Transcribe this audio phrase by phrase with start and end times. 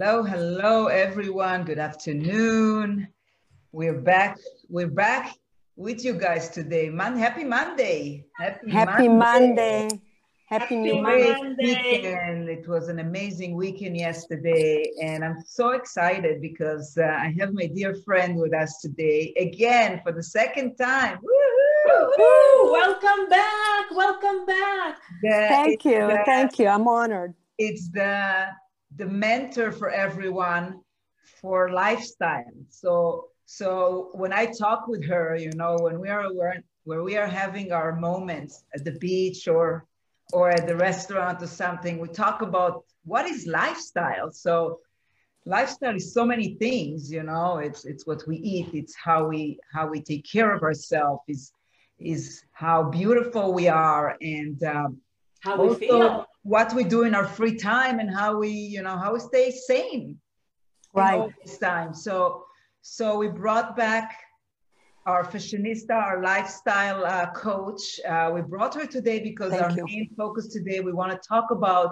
[0.00, 1.64] Hello, hello, everyone.
[1.64, 3.08] Good afternoon.
[3.72, 4.38] We're back.
[4.68, 5.34] We're back
[5.74, 6.88] with you guys today.
[6.88, 8.24] Man, happy Monday.
[8.36, 9.88] Happy, happy Monday.
[9.88, 10.00] Monday.
[10.46, 11.56] Happy, New Monday.
[11.58, 12.48] Weekend.
[12.48, 17.66] It was an amazing weekend yesterday, and I'm so excited because uh, I have my
[17.66, 21.18] dear friend with us today again for the second time.
[21.20, 22.70] Woo-hoo!
[22.70, 23.90] Welcome back.
[23.90, 24.98] Welcome back.
[25.24, 26.06] The, Thank you.
[26.06, 26.68] The, Thank you.
[26.68, 27.34] I'm honored.
[27.58, 28.46] It's the
[28.96, 30.80] the mentor for everyone
[31.40, 32.44] for lifestyle.
[32.68, 37.16] So so when I talk with her, you know, when we are where, where we
[37.16, 39.86] are having our moments at the beach or
[40.34, 44.30] or at the restaurant or something, we talk about what is lifestyle.
[44.30, 44.80] So
[45.46, 47.58] lifestyle is so many things, you know.
[47.58, 51.52] It's it's what we eat, it's how we how we take care of ourselves, is
[51.98, 54.98] is how beautiful we are, and um,
[55.40, 58.96] how we feel what we do in our free time and how we you know
[58.96, 60.18] how we stay sane
[60.94, 61.30] right.
[61.44, 61.92] this time.
[61.92, 62.44] So
[62.80, 64.18] so we brought back
[65.04, 68.00] our fashionista our lifestyle uh, coach.
[68.08, 69.84] Uh, we brought her today because Thank our you.
[69.84, 71.90] main focus today we want to talk about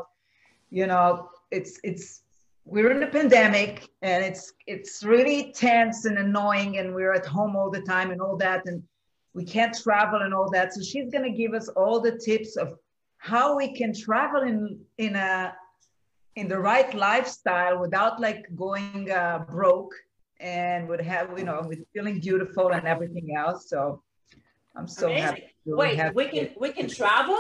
[0.71, 2.23] you know it's it's
[2.65, 7.55] we're in a pandemic and it's it's really tense and annoying and we're at home
[7.57, 8.83] all the time and all that and
[9.35, 10.73] we can't travel and all that.
[10.73, 12.69] So she's going to give us all the tips of
[13.19, 15.55] how we can travel in in a
[16.37, 19.93] in the right lifestyle without like going uh, broke
[20.39, 23.69] and would have you know with feeling beautiful and everything else.
[23.69, 24.03] So
[24.77, 25.23] i'm so Amazing.
[25.23, 27.39] happy wait we can we can travel?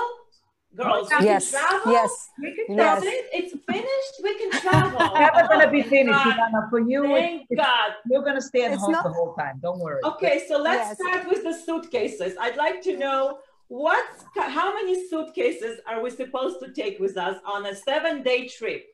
[0.74, 1.92] Girls yes travel?
[1.92, 3.02] yes we can yes.
[3.04, 4.14] it's finished?
[4.22, 4.98] We can travel.
[5.14, 6.70] Never gonna be finished Ilana.
[6.70, 7.92] for you thank it's, god.
[8.10, 9.04] you're gonna stay at it's home not...
[9.04, 9.58] the whole time.
[9.62, 10.00] Don't worry.
[10.04, 10.98] Okay so let's yes.
[10.98, 12.34] start with the suitcases.
[12.40, 13.38] I'd like to know
[13.68, 18.46] what how many suitcases are we supposed to take with us on a seven day
[18.48, 18.84] trip?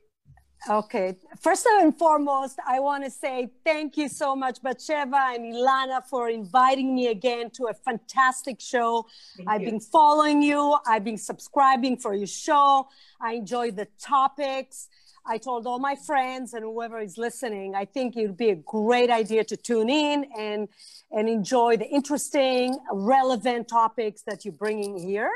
[0.69, 6.01] Okay first and foremost i want to say thank you so much batsheva and ilana
[6.05, 9.05] for inviting me again to a fantastic show.
[9.35, 9.71] Thank i've you.
[9.71, 12.87] been following you i've been subscribing for your show.
[13.19, 14.87] I enjoy the topics
[15.25, 18.55] I told all my friends and whoever is listening, I think it would be a
[18.55, 20.67] great idea to tune in and,
[21.11, 25.31] and enjoy the interesting, relevant topics that you're bringing here.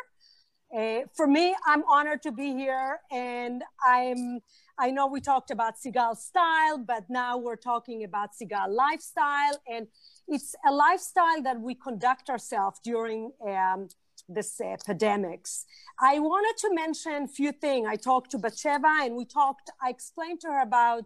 [0.75, 4.39] Uh, for me, I'm honored to be here, and I'm.
[4.79, 9.87] I know we talked about Sigal style, but now we're talking about Sigal lifestyle, and
[10.27, 13.87] it's a lifestyle that we conduct ourselves during um,
[14.27, 15.63] this uh, pandemics.
[15.99, 17.87] I wanted to mention a few things.
[17.89, 21.05] I talked to Batsheva and we talked, I explained to her about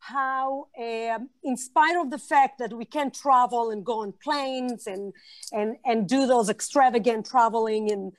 [0.00, 4.86] how, um, in spite of the fact that we can't travel and go on planes
[4.86, 5.12] and,
[5.52, 8.12] and, and do those extravagant traveling in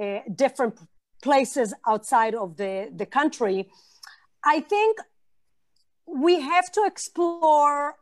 [0.00, 0.78] uh, different
[1.22, 3.70] places outside of the, the country,
[4.44, 4.98] I think
[6.06, 7.96] we have to explore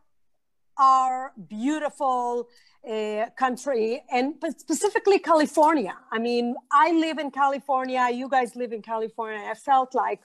[0.79, 2.49] our beautiful
[2.89, 5.95] uh, country and specifically California.
[6.11, 9.47] I mean, I live in California, you guys live in California.
[9.49, 10.21] I felt like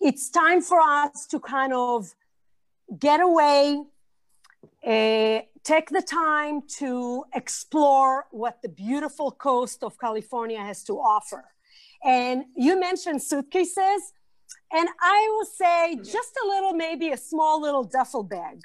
[0.00, 2.14] it's time for us to kind of
[2.98, 3.82] get away,
[4.86, 11.44] uh, take the time to explore what the beautiful coast of California has to offer.
[12.02, 14.12] And you mentioned suitcases,
[14.72, 18.62] and I will say just a little, maybe a small little duffel bag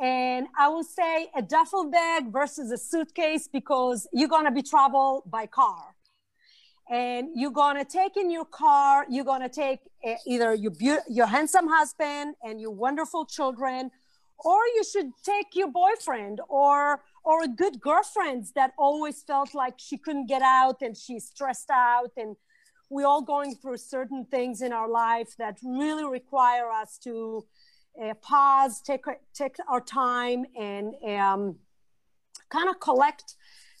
[0.00, 5.24] and I will say a duffel bag versus a suitcase because you're to be travel
[5.26, 5.94] by car.
[6.90, 11.26] And you're to take in your car, you're to take uh, either your, be- your
[11.26, 13.90] handsome husband and your wonderful children,
[14.38, 19.74] or you should take your boyfriend or or a good girlfriend that always felt like
[19.76, 22.36] she couldn't get out and she's stressed out and
[22.88, 27.44] we're all going through certain things in our life that really require us to
[28.02, 29.04] uh, pause, take
[29.34, 31.56] take our time, and um,
[32.48, 33.36] kind of collect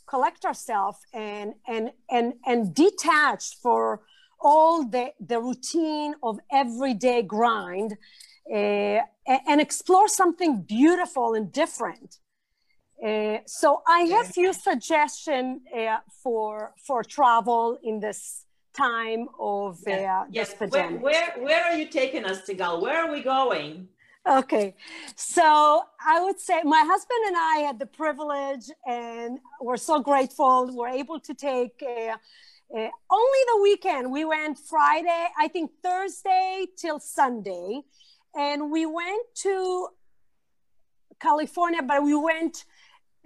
[0.06, 4.00] collect ourselves and and and and detach for
[4.40, 7.96] all the the routine of everyday grind
[8.52, 12.18] uh, and explore something beautiful and different.
[13.04, 18.44] Uh, so I have few suggestions uh, for for travel in this
[18.74, 20.26] time of uh, yes.
[20.30, 20.54] yes.
[20.70, 22.80] Where, where, where are you taking us to go?
[22.80, 23.88] Where are we going?
[24.28, 24.74] Okay.
[25.16, 30.68] So I would say my husband and I had the privilege and we're so grateful.
[30.70, 32.12] We're able to take uh,
[32.76, 34.12] uh, only the weekend.
[34.12, 37.80] We went Friday, I think Thursday till Sunday.
[38.34, 39.88] And we went to
[41.18, 42.66] California, but we went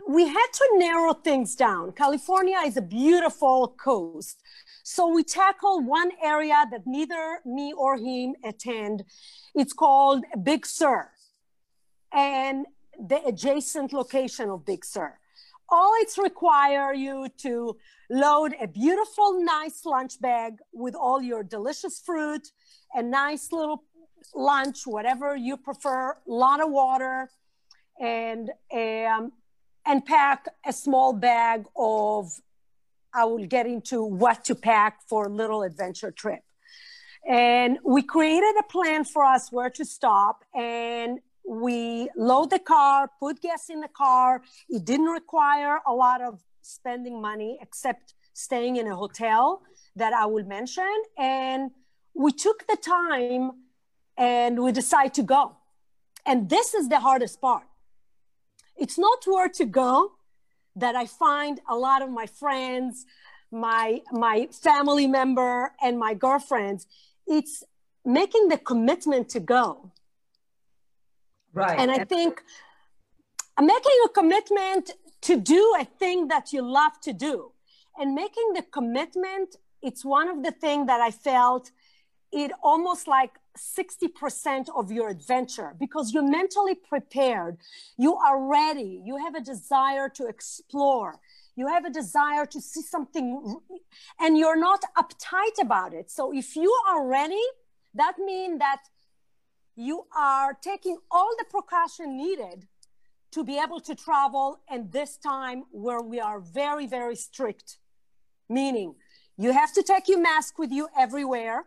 [0.08, 1.92] we had to narrow things down.
[1.92, 4.42] California is a beautiful coast.
[4.94, 9.04] So we tackle one area that neither me or him attend.
[9.54, 11.08] It's called Big Sur
[12.12, 12.66] and
[13.00, 15.18] the adjacent location of Big Sur.
[15.70, 17.78] All it's require you to
[18.10, 22.52] load a beautiful, nice lunch bag with all your delicious fruit,
[22.92, 23.84] a nice little
[24.34, 27.30] lunch, whatever you prefer, a lot of water,
[27.98, 29.32] and um,
[29.86, 32.30] and pack a small bag of.
[33.14, 36.42] I will get into what to pack for a little adventure trip.
[37.28, 43.10] And we created a plan for us where to stop, and we load the car,
[43.20, 44.42] put gas in the car.
[44.68, 49.62] It didn't require a lot of spending money except staying in a hotel
[49.96, 50.92] that I will mention.
[51.18, 51.70] And
[52.14, 53.52] we took the time
[54.16, 55.56] and we decided to go.
[56.24, 57.64] And this is the hardest part.
[58.76, 60.12] It's not where to go
[60.76, 63.06] that I find a lot of my friends,
[63.50, 66.86] my my family member and my girlfriends.
[67.26, 67.62] It's
[68.04, 69.92] making the commitment to go.
[71.52, 71.78] Right.
[71.78, 72.42] And I think
[73.60, 74.92] making a commitment
[75.22, 77.52] to do a thing that you love to do
[77.98, 81.70] and making the commitment, it's one of the things that I felt
[82.32, 87.58] it almost like 60% of your adventure because you're mentally prepared.
[87.98, 89.02] You are ready.
[89.04, 91.20] You have a desire to explore.
[91.54, 93.60] You have a desire to see something
[94.20, 96.10] and you're not uptight about it.
[96.10, 97.42] So if you are ready,
[97.94, 98.80] that means that
[99.76, 102.66] you are taking all the precaution needed
[103.32, 107.78] to be able to travel and this time where we are very very strict
[108.48, 108.94] meaning
[109.38, 111.64] you have to take your mask with you everywhere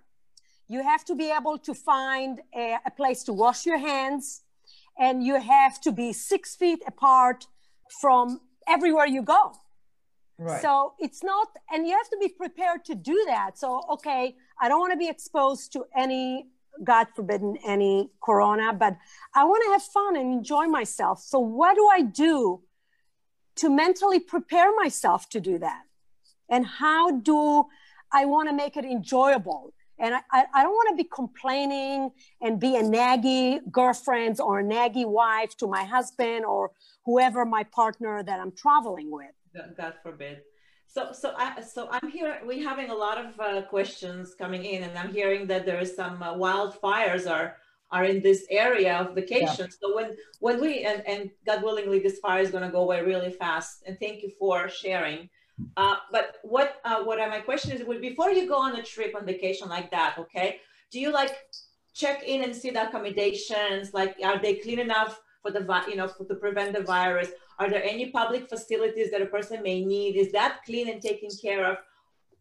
[0.68, 4.42] you have to be able to find a, a place to wash your hands
[4.98, 7.48] and you have to be six feet apart
[8.02, 9.54] from everywhere you go
[10.38, 10.62] Right.
[10.62, 13.58] So it's not, and you have to be prepared to do that.
[13.58, 16.48] So, okay, I don't want to be exposed to any
[16.84, 18.98] God forbidden any corona, but
[19.34, 21.22] I want to have fun and enjoy myself.
[21.22, 22.62] So, what do I do
[23.58, 25.84] to mentally prepare myself to do that?
[26.50, 27.66] And how do
[28.12, 29.74] I want to make it enjoyable?
[30.00, 32.12] And I, I, don't want to be complaining
[32.42, 36.72] and be a naggy girlfriend or a naggy wife to my husband or
[37.06, 39.32] whoever my partner that I'm traveling with.
[39.78, 40.42] God forbid.
[40.88, 42.40] So, so, I, so I'm here.
[42.46, 45.96] We're having a lot of uh, questions coming in, and I'm hearing that there is
[45.96, 47.58] some uh, wildfires are
[47.92, 49.68] are in this area of vacation.
[49.70, 49.78] Yeah.
[49.80, 53.02] So when when we and and God willingly, this fire is going to go away
[53.02, 53.84] really fast.
[53.86, 55.30] And thank you for sharing.
[55.78, 59.16] Uh, but what uh, what my question is, well, before you go on a trip
[59.16, 60.60] on vacation like that, okay?
[60.92, 61.36] Do you like
[61.94, 63.94] check in and see the accommodations?
[63.94, 67.30] Like, are they clean enough for the you know for, to prevent the virus?
[67.58, 70.18] Are there any public facilities that a person may need?
[70.18, 71.78] Is that clean and taken care of?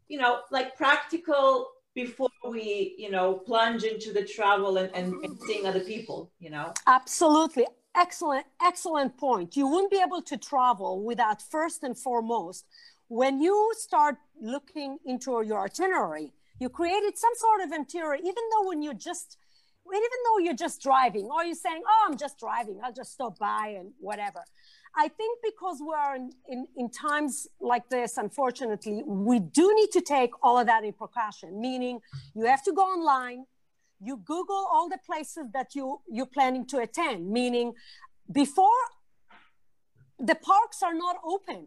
[0.08, 5.38] You know, like practical before we, you know, plunge into the travel and, and, and
[5.46, 6.72] seeing other people, you know?
[6.86, 7.66] Absolutely.
[7.96, 9.56] Excellent, excellent point.
[9.56, 12.66] You wouldn't be able to travel without first and foremost,
[13.08, 18.68] when you start looking into your itinerary, you created some sort of interior, even though
[18.68, 19.38] when you just
[19.86, 23.38] even though you're just driving or you're saying, oh, I'm just driving, I'll just stop
[23.38, 24.42] by and whatever.
[24.96, 30.00] I think because we're in, in, in, times like this, unfortunately, we do need to
[30.00, 32.00] take all of that in precaution, meaning
[32.34, 33.44] you have to go online,
[34.00, 37.74] you Google all the places that you, you're planning to attend, meaning
[38.30, 38.70] before
[40.18, 41.66] the parks are not open.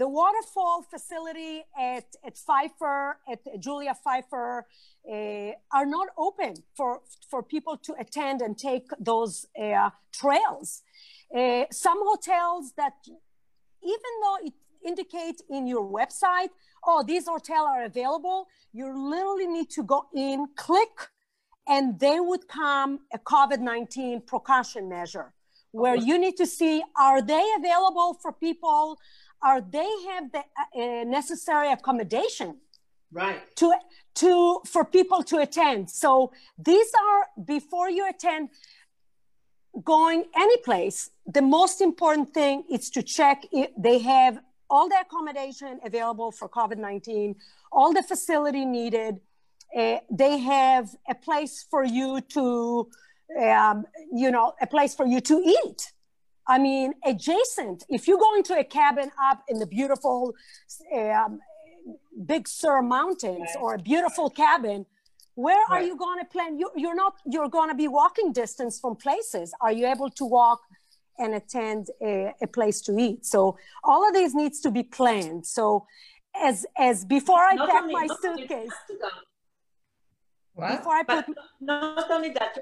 [0.00, 4.66] The waterfall facility at, at Pfeiffer, at Julia Pfeiffer,
[5.06, 10.80] uh, are not open for, for people to attend and take those uh, trails.
[11.36, 12.94] Uh, some hotels that,
[13.82, 14.54] even though it
[14.86, 16.48] indicates in your website,
[16.86, 21.10] oh, these hotels are available, you literally need to go in, click,
[21.68, 25.34] and they would come a COVID-19 precaution measure
[25.72, 28.98] where you need to see, are they available for people?
[29.42, 32.56] Are they have the uh, necessary accommodation?
[33.12, 33.40] Right.
[33.56, 33.74] To,
[34.16, 35.90] to, for people to attend.
[35.90, 38.50] So these are, before you attend,
[39.84, 44.96] going any place, the most important thing is to check if they have all the
[45.00, 47.34] accommodation available for COVID 19,
[47.72, 49.20] all the facility needed.
[49.76, 52.88] Uh, they have a place for you to,
[53.40, 55.92] um, you know, a place for you to eat.
[56.50, 57.84] I mean, adjacent.
[57.88, 60.34] If you go into a cabin up in the beautiful
[60.92, 61.38] um,
[62.26, 64.84] Big Sur Mountains or a beautiful cabin,
[65.36, 65.70] where right.
[65.70, 68.96] are you going to plan you, you're not you're going to be walking distance from
[68.96, 70.60] places are you able to walk
[71.20, 73.24] and attend a, a place to eat.
[73.24, 75.46] So all of these needs to be planned.
[75.46, 75.86] So
[76.48, 78.78] as as before I pack my suitcase.
[80.54, 80.78] What?
[80.78, 81.24] Before I put
[81.60, 82.58] not only that.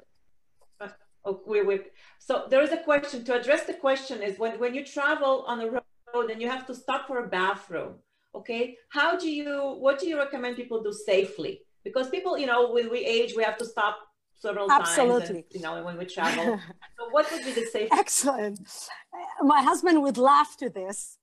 [1.29, 1.93] Oh, wait.
[2.19, 5.59] So there is a question to address the question is when when you travel on
[5.59, 5.69] the
[6.15, 7.97] road and you have to stop for a bathroom.
[8.35, 11.61] Okay, how do you what do you recommend people do safely?
[11.85, 13.97] Because people, you know, when we age, we have to stop
[14.35, 15.21] several Absolutely.
[15.21, 15.31] times.
[15.31, 16.59] And, you know, when we travel.
[16.99, 18.01] so what would be the safest?
[18.05, 18.61] Excellent.
[19.43, 21.19] My husband would laugh to this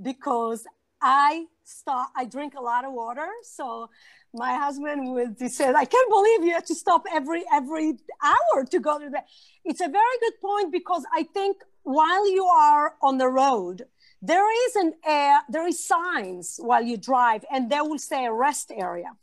[0.00, 0.66] because
[1.00, 2.10] I stop.
[2.16, 3.90] I drink a lot of water, so
[4.34, 8.78] my husband would say, "I can't believe you have to stop every every hour to
[8.78, 9.22] go to the."
[9.64, 13.88] It's a very good point because I think while you are on the road,
[14.20, 18.32] there is an air, there is signs while you drive, and they will say a
[18.32, 19.16] rest area.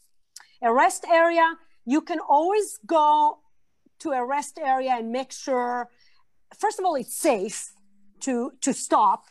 [0.61, 3.39] A rest area you can always go
[3.99, 5.89] to a rest area and make sure
[6.57, 7.73] first of all it's safe
[8.19, 9.25] to to stop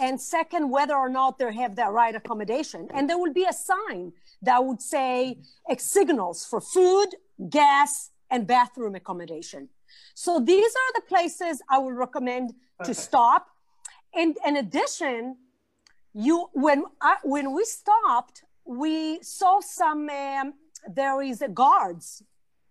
[0.00, 2.88] and second whether or not they have the right accommodation.
[2.94, 5.38] And there will be a sign that would say
[5.78, 7.08] signals for food
[7.48, 9.68] gas and bathroom accommodation.
[10.14, 12.54] So these are the places i would recommend
[12.84, 13.46] to stop.
[14.14, 15.36] And in addition
[16.14, 20.54] you when I, when we stopped we saw some um,
[20.88, 22.22] there is guards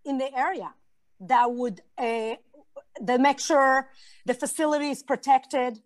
[0.06, 0.74] in the area
[1.20, 2.36] that would uh,
[3.02, 3.90] they make sure
[4.26, 5.82] the facility is protected.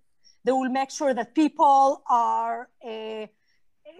[0.45, 3.27] They will make sure that people are uh,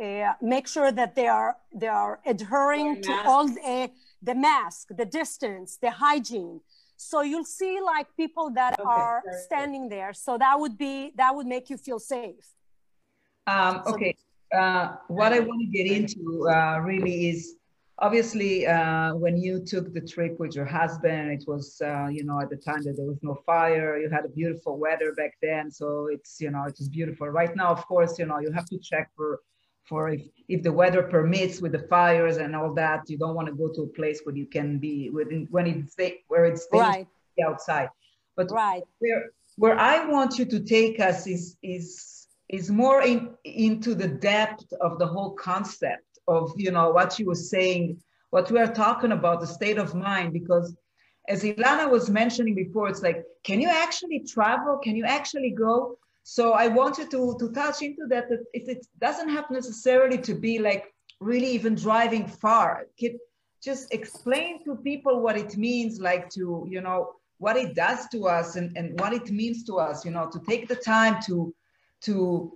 [0.02, 5.06] uh, make sure that they are they are adhering to all the, the mask, the
[5.06, 6.62] distance, the hygiene.
[6.98, 10.14] So you'll see like people that okay, are standing there.
[10.14, 12.48] So that would be that would make you feel safe.
[13.48, 14.16] Um, okay.
[14.56, 17.56] Uh, what I want to get into uh, really is
[18.06, 22.38] obviously uh, when you took the trip with your husband it was uh, you know
[22.42, 25.72] at the time that there was no fire you had a beautiful weather back then
[25.80, 27.28] so it's you know it is beautiful.
[27.30, 29.30] Right now of course you know you have to check for
[29.90, 33.48] for if, if the weather permits with the fires and all that you don't want
[33.52, 35.96] to go to a place where you can be within when it's
[36.28, 37.08] where it's right.
[37.48, 37.90] outside.
[38.36, 38.84] But right.
[39.00, 39.24] where
[39.58, 44.72] where i want you to take us is is is more in, into the depth
[44.82, 49.12] of the whole concept of you know what you were saying, what we are talking
[49.12, 50.76] about, the state of mind, because
[51.28, 54.78] as Ilana was mentioning before, it's like, can you actually travel?
[54.78, 55.98] Can you actually go?
[56.24, 58.30] So I wanted to to touch into that.
[58.30, 62.88] That it, it doesn't have necessarily to be like really even driving far.
[63.62, 68.28] Just explain to people what it means, like to you know what it does to
[68.28, 70.06] us and, and what it means to us.
[70.06, 71.54] You know, to take the time to
[72.02, 72.54] to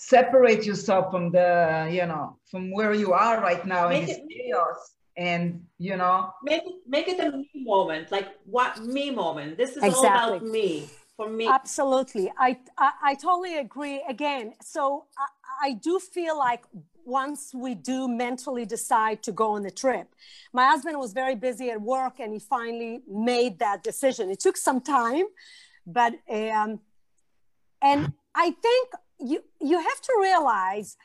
[0.00, 4.16] separate yourself from the you know from where you are right now make in this
[4.16, 6.32] it, chaos and you know.
[6.42, 9.58] Make it make it a me moment like what me moment.
[9.58, 10.08] This is exactly.
[10.08, 11.46] all about me for me.
[11.46, 12.32] Absolutely.
[12.38, 14.02] I, I, I totally agree.
[14.08, 16.64] Again so I, I do feel like
[17.04, 20.06] once we do mentally decide to go on the trip
[20.52, 24.30] my husband was very busy at work and he finally made that decision.
[24.30, 25.26] It took some time
[25.86, 26.80] but um
[27.82, 28.90] and i think
[29.20, 30.96] you you have to realize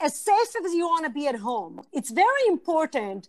[0.00, 3.28] as safe as you want to be at home it's very important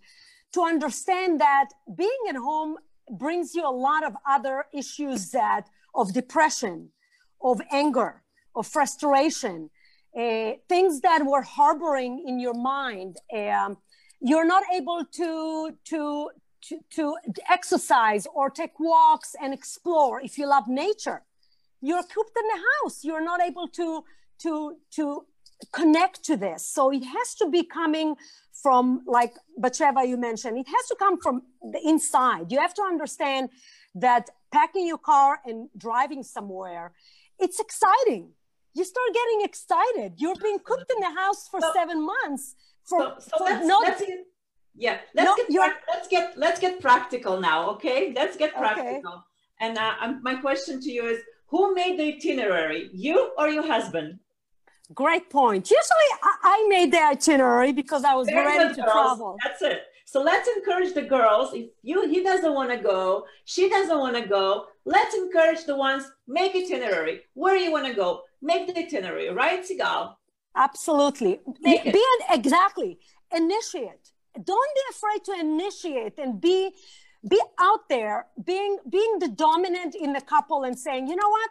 [0.53, 2.77] to understand that being at home
[3.17, 6.89] brings you a lot of other issues that of depression
[7.41, 8.23] of anger
[8.55, 9.69] of frustration
[10.17, 13.77] uh, things that were harboring in your mind um,
[14.19, 16.29] you're not able to to
[16.63, 17.15] to, to
[17.49, 21.21] exercise or take walks and explore if you love nature
[21.81, 23.03] you're cooped in the house.
[23.03, 24.03] You're not able to
[24.43, 25.25] to to
[25.73, 26.65] connect to this.
[26.65, 28.15] So it has to be coming
[28.61, 32.51] from like Batsheva you mentioned it has to come from the inside.
[32.51, 33.49] You have to understand
[33.95, 36.93] that packing your car and driving somewhere
[37.39, 38.31] it's exciting.
[38.73, 40.13] You start getting excited.
[40.17, 43.67] You're being cooked in the house for so, seven months for, so, so for let's,
[43.67, 44.19] no, let's get,
[44.75, 48.13] yeah let's, get, let's get let's get practical now okay?
[48.15, 49.13] Let's get practical.
[49.13, 49.21] Okay.
[49.61, 54.19] and uh, my question to you is who made the itinerary, you or your husband?
[54.93, 55.69] Great point.
[55.69, 56.09] Usually
[56.43, 58.91] I, made the itinerary because I was Very ready to girls.
[58.91, 59.37] travel.
[59.43, 59.81] That's it.
[60.05, 61.53] So let's encourage the girls.
[61.53, 64.67] If you he doesn't want to go, she doesn't want to go.
[64.85, 67.23] Let's encourage the ones make itinerary.
[67.33, 70.15] Where you want to go, make the itinerary, right, Sigal?
[70.55, 71.41] Absolutely.
[71.59, 72.23] Make be it.
[72.29, 72.99] An, exactly.
[73.35, 74.11] Initiate.
[74.41, 76.71] Don't be afraid to initiate and be
[77.27, 81.49] be out there being being the dominant in the couple and saying you know what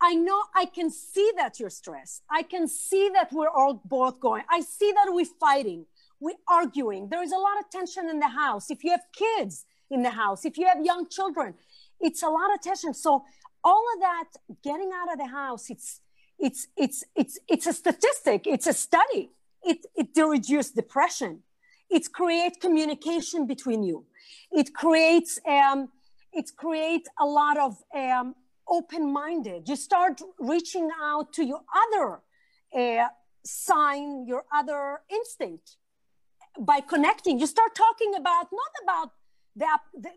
[0.00, 4.20] i know i can see that you're stressed i can see that we're all both
[4.20, 5.86] going i see that we're fighting
[6.20, 9.64] we're arguing there is a lot of tension in the house if you have kids
[9.90, 11.54] in the house if you have young children
[12.00, 12.94] it's a lot of tension.
[12.94, 13.24] So
[13.64, 14.28] all of that
[14.62, 16.00] getting out of the house, it's
[16.38, 19.30] it's it's it's it's a statistic, it's a study.
[19.62, 21.42] It it to reduce depression.
[21.90, 24.04] It creates communication between you.
[24.50, 25.88] It creates um,
[26.32, 28.34] it creates a lot of um,
[28.68, 29.68] open-minded.
[29.68, 32.20] You start reaching out to your other
[32.76, 33.08] uh,
[33.44, 35.76] sign, your other instinct
[36.60, 37.38] by connecting.
[37.38, 39.10] You start talking about not about
[39.56, 40.10] the, the,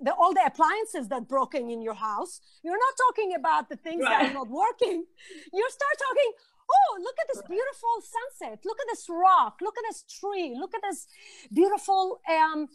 [0.00, 2.40] the, all the appliances that broken in your house.
[2.62, 4.22] You're not talking about the things right.
[4.22, 5.04] that are not working.
[5.52, 6.32] You start talking,
[6.70, 8.60] oh, look at this beautiful sunset.
[8.64, 9.58] Look at this rock.
[9.60, 10.54] Look at this tree.
[10.58, 11.06] Look at this
[11.52, 12.68] beautiful um,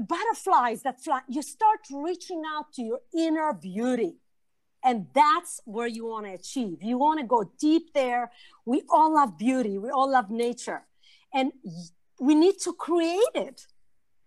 [0.00, 1.20] butterflies that fly.
[1.28, 4.16] You start reaching out to your inner beauty.
[4.84, 6.82] And that's where you want to achieve.
[6.82, 8.30] You want to go deep there.
[8.64, 9.78] We all love beauty.
[9.78, 10.82] We all love nature.
[11.34, 11.52] And
[12.20, 13.66] we need to create it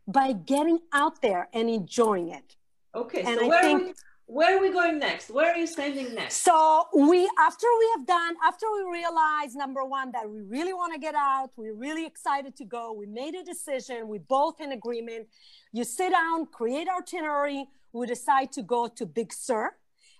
[0.05, 2.55] by getting out there and enjoying it.
[2.93, 3.93] Okay, and so I where, think, are we,
[4.29, 5.31] where are we going next?
[5.31, 6.43] Where are you standing next?
[6.43, 10.93] So we, after we have done, after we realize number one that we really want
[10.93, 12.93] to get out, we're really excited to go.
[12.93, 14.07] We made a decision.
[14.07, 15.29] We both in agreement.
[15.74, 17.65] You sit down, create itinerary.
[17.91, 19.71] We decide to go to Big Sur,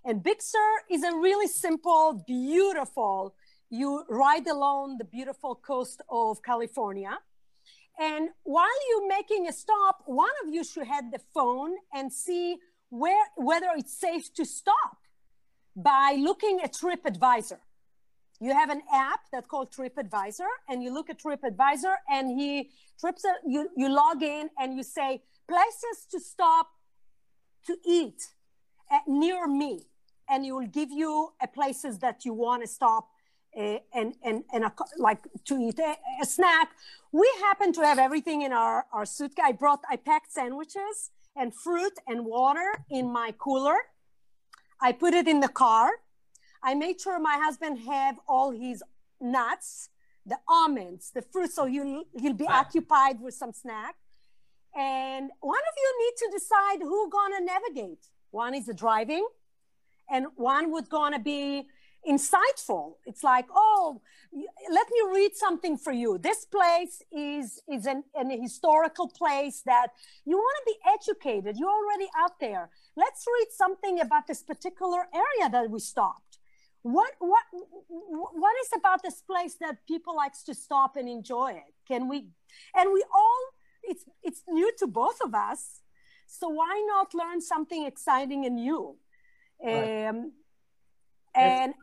[0.04, 3.36] and Big Sur is a really simple, beautiful.
[3.70, 7.16] You ride along the beautiful coast of California
[8.00, 12.58] and while you're making a stop, one of you should have the phone and see
[12.90, 14.98] where whether it's safe to stop
[15.76, 17.60] by looking at TripAdvisor.
[18.42, 22.70] You have an app that's called TripAdvisor, and you look at TripAdvisor, and he
[23.00, 23.26] trips.
[23.46, 26.68] You you log in and you say places to stop
[27.68, 28.22] to eat
[28.90, 29.88] at, near me,
[30.30, 33.10] and it will give you a places that you want to stop
[33.58, 36.70] uh, and and and a, like to eat a, a, snack.
[37.12, 39.46] We happen to have everything in our our suitcase.
[39.48, 43.78] I brought I packed sandwiches and fruit and water in my cooler.
[44.82, 45.90] I put it in the car.
[46.64, 48.84] I made sure my husband have all his
[49.22, 49.90] nuts,
[50.26, 53.96] the almonds, the fruit, so he'll he'll be occupied with some snack.
[54.76, 58.08] And one of you need to decide who gonna navigate.
[58.32, 59.28] One is the driving,
[60.10, 61.68] and one would gonna be
[62.08, 62.96] insightful.
[63.06, 64.02] It's like, oh,
[64.72, 66.18] let me read something for you.
[66.18, 69.88] This place is, is an, an historical place that
[70.26, 71.58] you want to be educated.
[71.58, 72.70] You're already out there.
[72.96, 76.38] Let's read something about this particular area that we stopped.
[76.82, 81.74] What, what, what is about this place that people likes to stop and enjoy it?
[81.88, 82.28] Can we,
[82.76, 83.42] and we all,
[83.84, 85.82] it's, it's new to both of us.
[86.28, 88.96] So why not learn something exciting and new?
[89.62, 90.08] Right.
[90.08, 90.32] Um,
[91.36, 91.74] and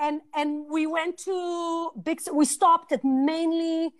[0.00, 3.92] and and we went to big we stopped at mainly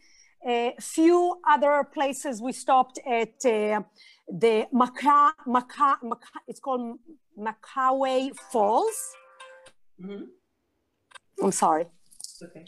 [0.47, 2.41] a few other places.
[2.41, 3.83] We stopped at uh,
[4.29, 6.99] the Maca, Maca, Maca, it's called
[7.39, 9.15] McWay Falls.
[10.03, 10.25] Mm-hmm.
[11.45, 11.87] i'm sorry.
[12.43, 12.65] Okay.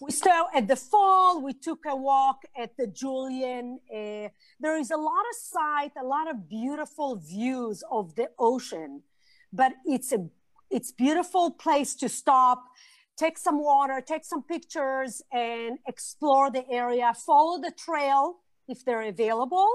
[0.00, 4.90] We stopped at the fall we took a walk at the julian uh, there is
[4.90, 9.02] a lot of sight a lot of beautiful views of the ocean
[9.52, 10.28] but it's a
[10.70, 12.64] it's beautiful place to stop
[13.16, 17.12] take some water take some pictures and explore the area.
[17.14, 18.36] Follow the trail
[18.68, 19.68] if they're available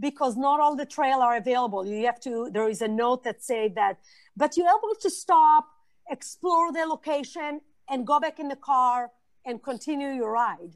[0.00, 1.84] because not all the trail are available.
[1.84, 3.98] You have to there is a note that say that
[4.36, 5.66] but you're able to stop
[6.10, 7.60] explore the location
[7.90, 9.10] and go back in the car
[9.44, 10.74] and continue your ride.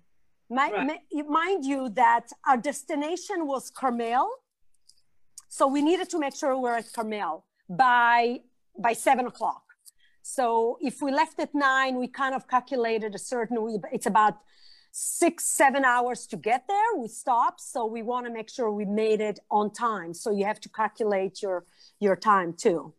[0.51, 1.01] Right.
[1.29, 4.29] mind you that our destination was carmel
[5.49, 8.41] so we needed to make sure we're at carmel by
[8.79, 9.63] by seven o'clock.
[10.23, 14.39] So if we left at nine, we kind of calculated a certain, it's about
[14.93, 16.99] six, seven hours to get there.
[16.99, 17.61] We stopped.
[17.61, 20.15] So we want to make sure we made it on time.
[20.15, 21.65] So you have to calculate your,
[21.99, 22.95] your time too.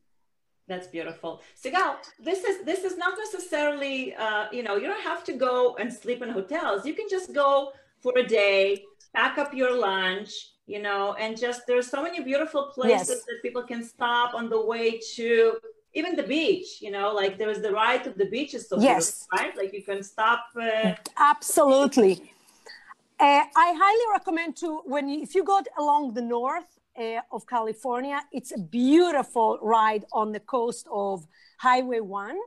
[0.67, 1.41] That's beautiful.
[1.61, 5.75] Sigal, this is this is not necessarily uh, you know, you don't have to go
[5.75, 6.85] and sleep in hotels.
[6.85, 8.83] You can just go for a day,
[9.13, 13.25] pack up your lunch, you know, and just there's so many beautiful places yes.
[13.25, 15.57] that people can stop on the way to
[15.93, 19.27] even the beach, you know, like there's the ride to the beach is so yes.
[19.31, 19.55] right?
[19.55, 20.45] Like you can stop.
[20.59, 22.33] Uh, Absolutely.
[23.19, 27.45] Uh, I highly recommend to when you, if you go along the north uh, of
[27.47, 32.39] California, it's a beautiful ride on the coast of Highway One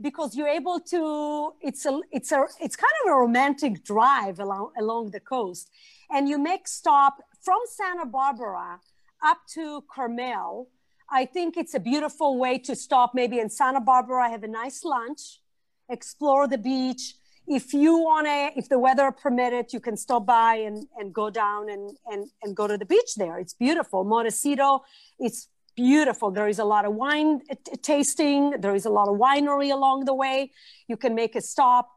[0.00, 1.52] because you're able to.
[1.60, 5.70] It's a it's a it's kind of a romantic drive along along the coast,
[6.10, 8.78] and you make stop from Santa Barbara
[9.24, 10.68] up to Carmel.
[11.10, 14.84] I think it's a beautiful way to stop maybe in Santa Barbara, have a nice
[14.84, 15.40] lunch,
[15.88, 17.14] explore the beach.
[17.46, 21.30] If you want to, if the weather permitted, you can stop by and, and go
[21.30, 23.38] down and, and, and go to the beach there.
[23.38, 24.04] It's beautiful.
[24.04, 24.84] Montecito,
[25.18, 26.30] it's beautiful.
[26.30, 28.60] There is a lot of wine t- tasting.
[28.60, 30.52] There is a lot of winery along the way.
[30.86, 31.88] You can make a stop.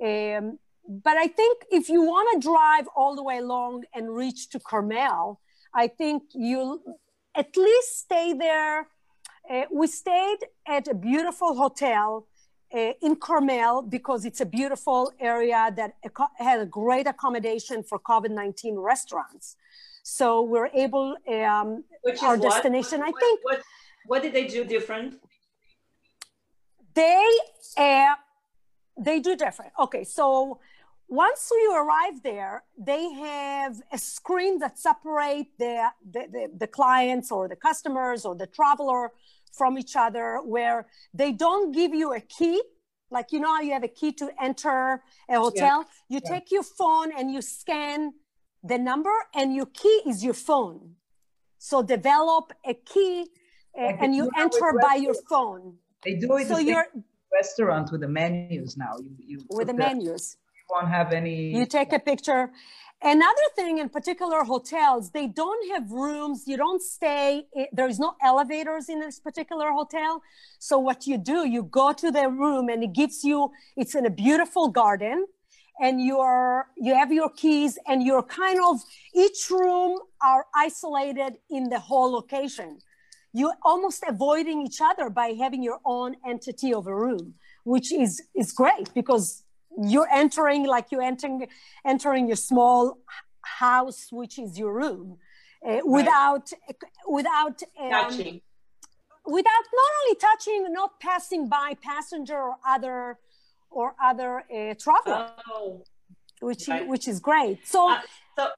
[0.00, 4.48] Um, but I think if you want to drive all the way along and reach
[4.50, 5.40] to Carmel,
[5.74, 6.82] I think you
[7.34, 8.88] at least stay there.
[9.48, 12.26] Uh, we stayed at a beautiful hotel
[12.74, 15.94] uh, in Carmel because it's a beautiful area that
[16.38, 19.56] had a great accommodation for COVID 19 restaurants.
[20.02, 23.14] So we're able, um, Which our is destination, what?
[23.14, 23.40] I think.
[23.42, 23.62] What,
[24.06, 25.20] what, did they do different?
[26.94, 27.26] They,
[27.76, 28.14] uh,
[29.00, 29.72] they do different.
[29.80, 30.60] Okay, so
[31.08, 37.32] once you arrive there, they have a screen that separate the, the, the, the, clients
[37.32, 39.10] or the customers or the traveler
[39.52, 42.62] from each other where they don't give you a key.
[43.10, 45.78] Like, you know how you have a key to enter a hotel?
[46.08, 46.16] Yeah.
[46.16, 46.30] You yeah.
[46.30, 48.12] take your phone and you scan
[48.62, 50.94] the number and your key is your phone.
[51.58, 53.26] So develop a key
[53.76, 55.74] uh, and you enter by your phone.
[56.04, 56.86] They do it so you're
[57.32, 58.96] restaurants with the menus now.
[58.98, 60.36] You, you with the, the menus.
[60.54, 61.54] You won't have any.
[61.56, 62.50] You take a picture.
[63.02, 66.44] Another thing in particular hotels, they don't have rooms.
[66.46, 67.46] You don't stay.
[67.72, 70.22] There is no elevators in this particular hotel.
[70.58, 73.52] So what you do, you go to the room and it gives you.
[73.74, 75.26] It's in a beautiful garden
[75.80, 78.80] and you're you have your keys and you're kind of
[79.14, 82.78] each room are isolated in the whole location
[83.32, 88.22] you're almost avoiding each other by having your own entity of a room which is
[88.34, 89.44] is great because
[89.82, 91.46] you're entering like you're entering
[91.84, 92.98] entering your small
[93.42, 95.16] house which is your room
[95.66, 96.76] uh, without right.
[97.08, 98.40] without um, touching
[99.26, 103.18] without not only touching not passing by passenger or other
[103.70, 105.84] or other uh, traveler, oh,
[106.40, 106.86] which right.
[106.86, 107.66] which is great.
[107.66, 108.00] So, uh,
[108.36, 108.48] so,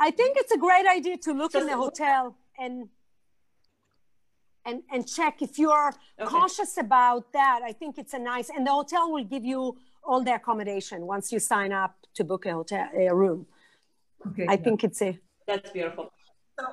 [0.00, 2.88] I think it's a great idea to look so, in the hotel and
[4.64, 6.28] and and check if you are okay.
[6.28, 7.60] cautious about that.
[7.64, 11.32] I think it's a nice and the hotel will give you all the accommodation once
[11.32, 13.46] you sign up to book a hotel a room.
[14.28, 14.56] Okay, I yeah.
[14.64, 16.12] think it's a that's beautiful.
[16.58, 16.66] So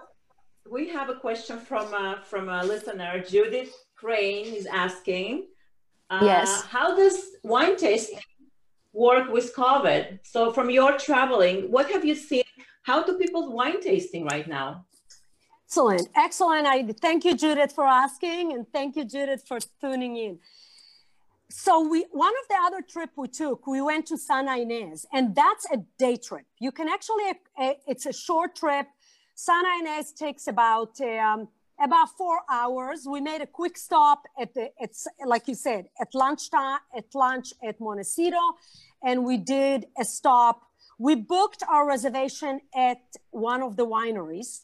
[0.69, 3.23] we have a question from uh, from a listener.
[3.28, 5.47] Judith Crane is asking
[6.10, 6.63] uh, yes.
[6.65, 8.19] How does wine tasting
[8.93, 10.19] work with COVID?
[10.23, 12.43] So, from your traveling, what have you seen?
[12.84, 14.86] How do people wine tasting right now?
[15.69, 16.65] Excellent, excellent.
[16.65, 20.39] I thank you, Judith, for asking, and thank you, Judith, for tuning in.
[21.51, 25.36] So we one of the other trip we took, we went to Santa Ynez, and
[25.36, 26.47] that's a day trip.
[26.60, 27.34] You can actually,
[27.88, 28.88] it's a short trip.
[29.36, 33.05] Santa Ynez takes about um, about four hours.
[33.08, 37.53] We made a quick stop at the, it's like you said, at lunchtime, at lunch
[37.63, 38.41] at Montecito,
[39.03, 40.63] and we did a stop.
[40.97, 44.62] We booked our reservation at one of the wineries.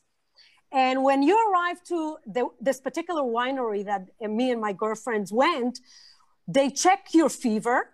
[0.72, 5.80] And when you arrive to the, this particular winery that me and my girlfriends went,
[6.48, 7.92] they check your fever.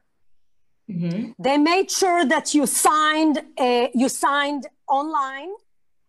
[0.89, 1.31] Mm-hmm.
[1.39, 5.51] They made sure that you signed a, you signed online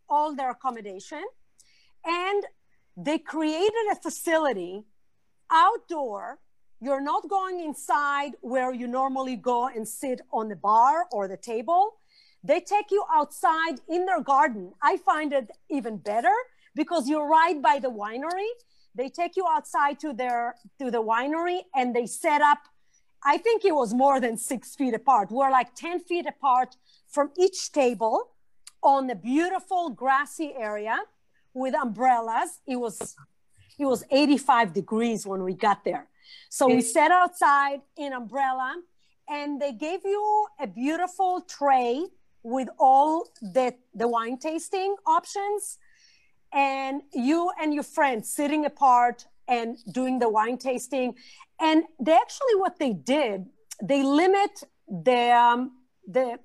[0.09, 1.23] all their accommodation,
[2.05, 2.45] and
[2.97, 4.85] they created a facility
[5.51, 6.39] outdoor.
[6.81, 11.37] You're not going inside where you normally go and sit on the bar or the
[11.37, 11.95] table.
[12.43, 14.73] They take you outside in their garden.
[14.83, 16.35] I find it even better
[16.75, 18.51] because you're right by the winery.
[18.95, 22.59] They take you outside to their to the winery and they set up.
[23.25, 25.31] I think it was more than six feet apart.
[25.31, 26.77] We're like 10 feet apart
[27.09, 28.31] from each table
[28.83, 30.99] on the beautiful grassy area
[31.55, 32.61] with umbrellas.
[32.67, 33.17] It was
[33.79, 36.07] it was 85 degrees when we got there.
[36.51, 38.77] So we sat outside in umbrella
[39.29, 42.07] and they gave you a beautiful tray
[42.43, 45.79] with all the, the wine tasting options
[46.53, 51.15] and you and your friends sitting apart and doing the wine tasting
[51.61, 53.47] and they actually what they did
[53.83, 55.73] they limit the um,
[56.07, 56.39] the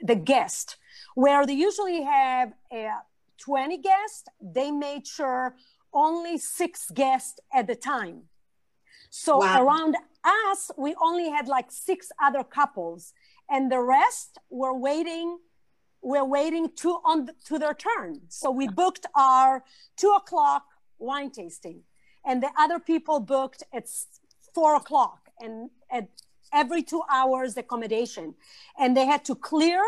[0.00, 0.76] the guest
[1.14, 2.90] where they usually have a
[3.38, 5.56] 20 guests, they made sure
[5.92, 8.22] only six guests at the time.
[9.10, 9.64] So wow.
[9.64, 13.12] around us, we only had like six other couples,
[13.48, 15.38] and the rest were waiting.
[16.02, 18.20] We're waiting to on to their turn.
[18.28, 19.64] So we booked our
[19.96, 20.64] two o'clock
[20.98, 21.82] wine tasting,
[22.24, 23.88] and the other people booked at
[24.54, 26.08] four o'clock, and at
[26.52, 28.34] every two hours accommodation,
[28.78, 29.82] and they had to clear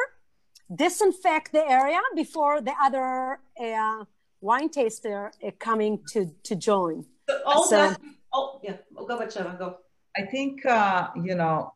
[0.75, 4.05] disinfect the area before the other uh,
[4.41, 7.05] wine taster uh, coming to to join.
[7.29, 8.01] So all so, that,
[8.33, 9.79] oh yeah, oh, go ahead, Sheva, go.
[10.17, 11.73] I think uh, you know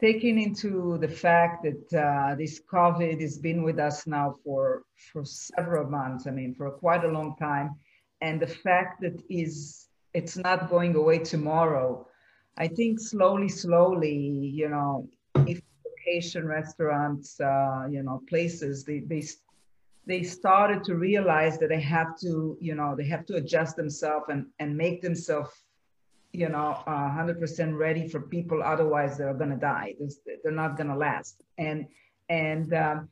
[0.00, 4.82] taking into the fact that uh, this COVID has been with us now for
[5.12, 6.26] for several months.
[6.26, 7.74] I mean, for quite a long time,
[8.20, 12.06] and the fact that is it's not going away tomorrow.
[12.56, 15.08] I think slowly, slowly, you know,
[15.46, 19.22] if vacation restaurants, uh, you know, places, they they
[20.06, 24.26] they started to realize that they have to, you know, they have to adjust themselves
[24.28, 25.50] and and make themselves
[26.32, 28.62] you know, uh, 100% ready for people.
[28.62, 29.94] Otherwise, they're going to die.
[30.42, 31.42] They're not going to last.
[31.56, 31.86] And
[32.28, 33.08] and um,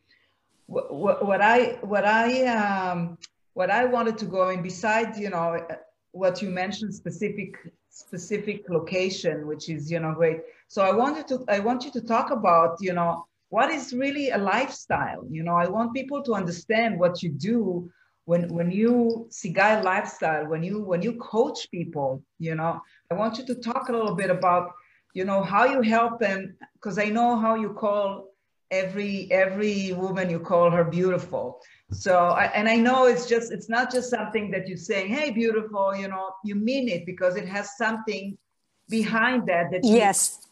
[0.66, 3.18] what, what I what I um,
[3.54, 5.66] what I wanted to go in besides, you know,
[6.12, 7.56] what you mentioned specific
[7.90, 10.40] specific location, which is you know great.
[10.68, 14.30] So I wanted to I want you to talk about you know what is really
[14.30, 15.24] a lifestyle.
[15.30, 17.90] You know, I want people to understand what you do
[18.26, 23.38] when when you Sigal lifestyle, when you when you coach people, you know, I want
[23.38, 24.72] you to talk a little bit about,
[25.14, 28.32] you know, how you help them, because I know how you call
[28.72, 31.60] every every woman you call her beautiful.
[31.92, 35.30] So I, and I know it's just it's not just something that you say hey,
[35.30, 38.36] beautiful, you know, you mean it because it has something
[38.88, 40.48] behind that that you yes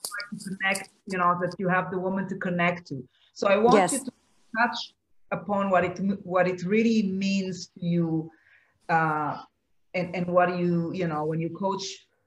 [0.47, 3.07] connect, you know, that you have the woman to connect to.
[3.33, 3.93] So I want yes.
[3.93, 4.13] you to
[4.59, 4.95] touch
[5.31, 8.31] upon what it what it really means to you
[8.89, 9.37] uh,
[9.95, 11.85] and and what you you know when you coach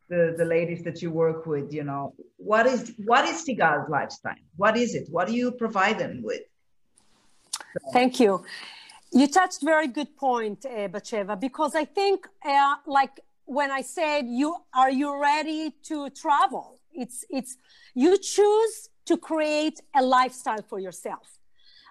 [0.10, 4.36] the the ladies that you work with you know what is what is Sigal's lifestyle?
[4.55, 5.07] What is it?
[5.10, 6.41] What do you provide them with?
[7.91, 8.43] Thank you.
[9.12, 14.25] You touched very good point uh, Batsheva because I think uh, like when I said
[14.27, 16.79] you are you ready to travel?
[16.93, 17.57] It's it's
[17.93, 21.37] you choose to create a lifestyle for yourself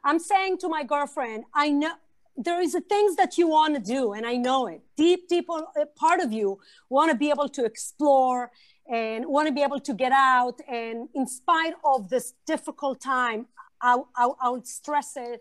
[0.07, 1.93] I'm saying to my girlfriend, I know
[2.37, 4.83] there is things that you want to do, and I know it.
[4.97, 5.63] Deep, deep uh,
[5.97, 8.53] part of you want to be able to explore
[8.89, 10.61] and want to be able to get out.
[10.69, 13.47] And in spite of this difficult time,
[13.83, 15.41] I, I, I would stress it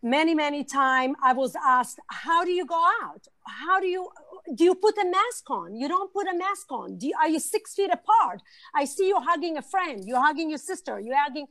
[0.00, 3.26] many many times i was asked how do you go out?
[3.44, 4.08] How do you
[4.54, 5.74] do you put a mask on?
[5.74, 6.96] You don't put a mask on.
[6.98, 8.40] Do you, are you six feet apart?
[8.74, 10.04] I see you hugging a friend.
[10.06, 11.00] You're hugging your sister.
[11.00, 11.46] You're hugging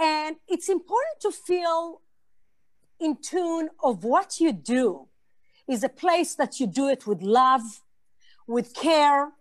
[0.00, 2.00] and it's important to feel
[2.98, 5.08] in tune of what you do
[5.68, 7.82] is a place that you do it with love,
[8.46, 9.32] with care,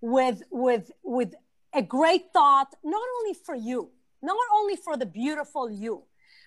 [0.00, 1.34] with, with, with
[1.74, 3.90] a great thought, not only for you,
[4.22, 6.04] not only for the beautiful you,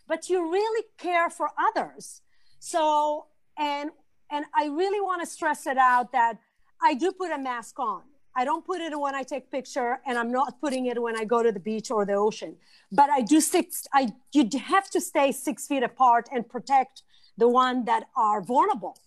[0.08, 2.22] but you really care for others.
[2.60, 3.92] So, and,
[4.32, 6.40] and I really want to stress it out that
[6.82, 8.02] I do put a mask on.
[8.36, 11.26] I don't put it when I take picture and I'm not putting it when I
[11.26, 12.56] go to the beach or the ocean.
[12.92, 17.04] But I do six, I you have to stay six feet apart and protect
[17.38, 18.98] the one that are vulnerable.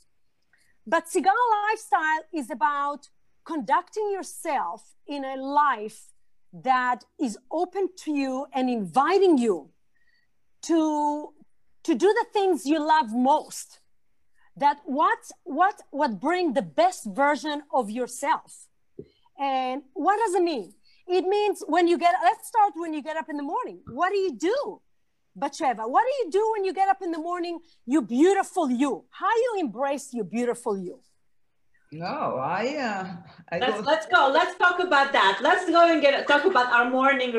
[0.87, 1.33] But Sigal
[1.71, 3.09] lifestyle is about
[3.45, 6.13] conducting yourself in a life
[6.53, 9.71] that is open to you and inviting you
[10.63, 11.33] to
[11.83, 13.81] to do the things you love most
[14.57, 18.69] that what what what bring the best version of yourself
[19.39, 20.73] and what does it mean?
[21.07, 23.81] It means when you get, let's start when you get up in the morning.
[23.89, 24.81] What do you do?
[25.37, 27.59] Batsheva, what do you do when you get up in the morning?
[27.87, 29.05] You beautiful you.
[29.11, 31.01] How you embrace your beautiful you?
[31.91, 32.77] No, I.
[32.77, 33.07] Uh,
[33.53, 33.87] I let's, go.
[33.87, 34.31] let's go.
[34.33, 35.39] Let's talk about that.
[35.41, 37.33] Let's go and get talk about our morning.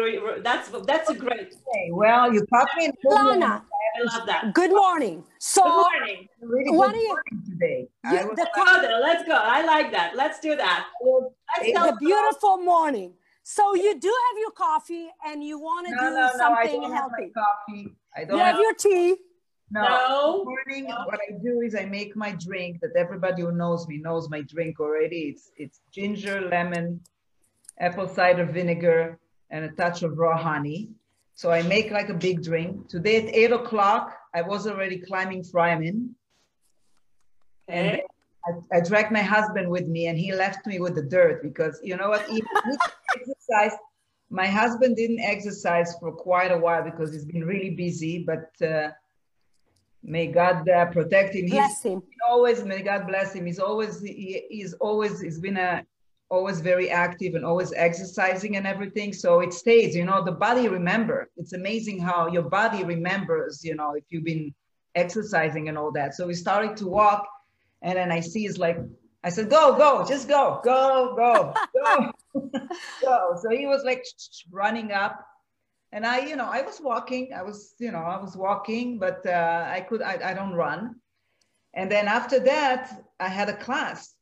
[0.44, 1.48] That's that's a great.
[1.48, 2.90] Okay, well, you caught me.
[3.04, 4.54] Lana, I love that.
[4.54, 5.24] Good morning.
[5.40, 6.28] So, good morning.
[6.42, 7.18] Really what good you,
[7.50, 7.88] today.
[8.06, 9.00] You, the father.
[9.02, 9.34] Let's go.
[9.36, 10.16] I like that.
[10.16, 10.88] Let's do that.
[11.62, 13.14] Let's the beautiful morning.
[13.44, 16.88] So you do have your coffee and you want to no, do no, something no,
[16.88, 17.24] I don't healthy.
[17.24, 17.96] Have my coffee.
[18.16, 19.16] I don't you have, have your tea.
[19.72, 19.82] No.
[19.82, 20.44] no.
[20.46, 21.06] morning, no.
[21.06, 24.42] what I do is I make my drink that everybody who knows me knows my
[24.42, 25.34] drink already.
[25.34, 27.02] It's it's ginger, lemon,
[27.80, 30.90] apple cider vinegar, and a touch of raw honey.
[31.36, 32.88] So I make like a big drink.
[32.88, 36.10] Today at eight o'clock, I was already climbing Fryman.
[37.68, 38.02] And
[38.48, 41.80] I, I dragged my husband with me and he left me with the dirt because
[41.84, 42.28] you know what?
[43.16, 43.78] Exercise,
[44.30, 48.90] my husband didn't exercise for quite a while because he's been really busy, but uh,
[50.04, 51.48] may God uh, protect him.
[51.48, 52.04] Bless he's, him.
[52.28, 53.46] always, may God bless him.
[53.46, 55.86] He's always, he, he's always, he's been a,
[56.30, 59.14] always very active and always exercising and everything.
[59.14, 61.30] So it stays, you know, the body remember.
[61.38, 64.54] It's amazing how your body remembers, you know, if you've been
[64.96, 66.16] exercising and all that.
[66.16, 67.28] So we started to walk
[67.86, 68.80] and then I see he's like,
[69.24, 72.12] I said, go, go, just go, go, go, go,
[73.02, 73.38] go.
[73.42, 74.04] So he was like
[74.52, 75.24] running up
[75.92, 79.26] and I, you know, I was walking, I was, you know, I was walking, but
[79.26, 80.96] uh, I could, I, I don't run.
[81.76, 84.16] And then after that, I had a class.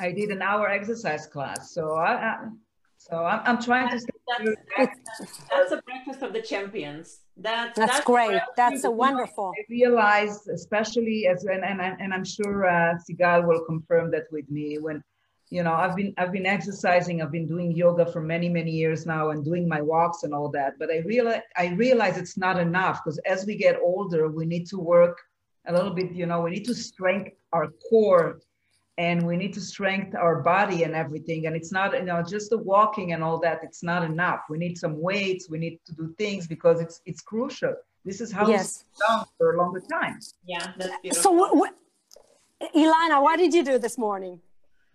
[0.00, 1.74] I did an hour exercise class.
[1.74, 2.36] So I, I
[2.96, 4.56] so I'm, I'm trying that's, to.
[4.78, 4.98] That's,
[5.50, 7.20] that's a breakfast of the champions.
[7.36, 8.40] That's that's, that's great.
[8.56, 9.52] That's a wonderful.
[9.58, 14.48] I realized, especially as and and, and I'm sure uh, Sigal will confirm that with
[14.50, 15.02] me when
[15.50, 19.06] you know i've been i've been exercising i've been doing yoga for many many years
[19.06, 22.58] now and doing my walks and all that but i realize i realize it's not
[22.58, 25.20] enough because as we get older we need to work
[25.66, 28.40] a little bit you know we need to strengthen our core
[28.96, 31.46] and we need to strengthen our body and everything.
[31.46, 34.40] And it's not you know just the walking and all that it's not enough.
[34.48, 37.74] We need some weights we need to do things because it's it's crucial.
[38.04, 38.84] This is how yes.
[38.98, 40.18] we down for a longer time.
[40.46, 41.22] Yeah that's beautiful.
[41.22, 41.74] so what, what
[42.74, 44.40] ilana what did you do this morning?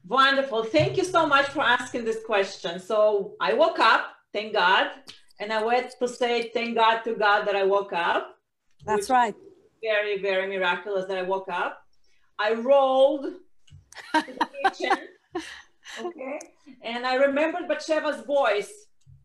[0.08, 0.64] Wonderful.
[0.64, 2.80] Thank you so much for asking this question.
[2.80, 4.92] So i woke up thank god
[5.40, 8.36] and i went to say thank god to god that i woke up.
[8.86, 9.36] That's right.
[9.84, 11.84] very very miraculous that i woke up.
[12.42, 13.34] I rolled
[14.64, 14.98] kitchen.
[16.00, 16.40] Okay.
[16.84, 18.72] And I remembered Batsheva's voice.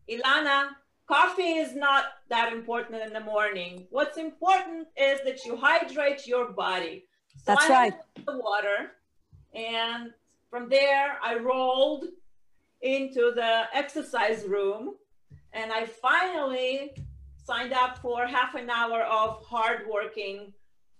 [0.09, 0.69] Ilana,
[1.07, 3.85] coffee is not that important in the morning.
[3.91, 7.05] What's important is that you hydrate your body.
[7.37, 7.93] So That's I right.
[8.25, 8.91] The water.
[9.53, 10.11] And
[10.49, 12.05] from there, I rolled
[12.81, 14.95] into the exercise room.
[15.53, 16.91] And I finally
[17.45, 20.51] signed up for half an hour of hard working,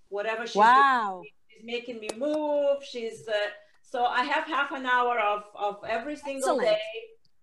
[0.09, 1.21] whatever she's wow.
[1.21, 1.31] Doing.
[1.49, 2.83] She's making me move.
[2.83, 3.33] She's uh,
[3.91, 6.67] so I have half an hour of, of every single Excellent.
[6.67, 6.79] day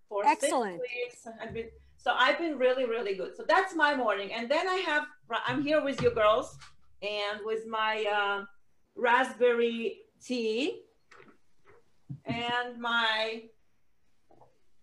[0.09, 0.81] for Excellent.
[0.81, 1.37] six weeks.
[1.41, 3.35] I've been, so I've been really, really good.
[3.35, 4.33] So that's my morning.
[4.33, 5.03] And then I have,
[5.47, 6.57] I'm here with you girls
[7.01, 8.45] and with my uh,
[8.95, 10.81] raspberry tea
[12.25, 13.43] and my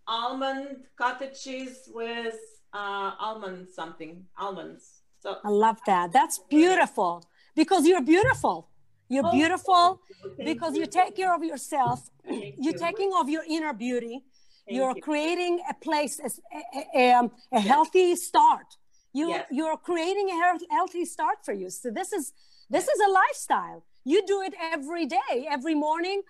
[0.06, 2.36] almond cottage cheese with
[2.72, 5.02] uh, almond something, almonds.
[5.20, 6.12] So I love that.
[6.12, 7.22] That's beautiful
[7.54, 8.69] because you're beautiful.
[9.10, 10.00] You're oh, beautiful
[10.38, 10.86] because you.
[10.86, 12.08] take care of yourself.
[12.24, 12.78] You're you.
[12.86, 14.22] taking of your inner beauty.
[14.68, 15.02] You're you.
[15.02, 16.30] creating a place, a,
[16.78, 18.68] a, a, um, a healthy start.
[19.12, 19.46] You yes.
[19.50, 20.36] you're creating a
[20.70, 21.68] healthy start for you.
[21.70, 22.32] So this is
[22.70, 23.84] this is a lifestyle.
[24.04, 26.22] You do it every day, every morning.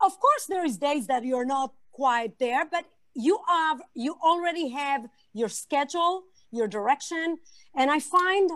[0.00, 4.68] Of course, there is days that you're not quite there, but you have you already
[4.68, 6.22] have your schedule,
[6.52, 7.38] your direction,
[7.74, 8.48] and I find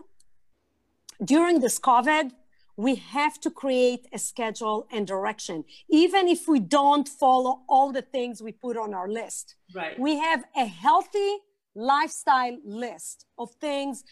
[1.25, 2.31] during this COVID,
[2.77, 5.65] we have to create a schedule and direction.
[5.89, 9.99] Even if we don't follow all the things we put on our list right.
[9.99, 11.39] we have a healthy
[11.75, 14.05] lifestyle list of things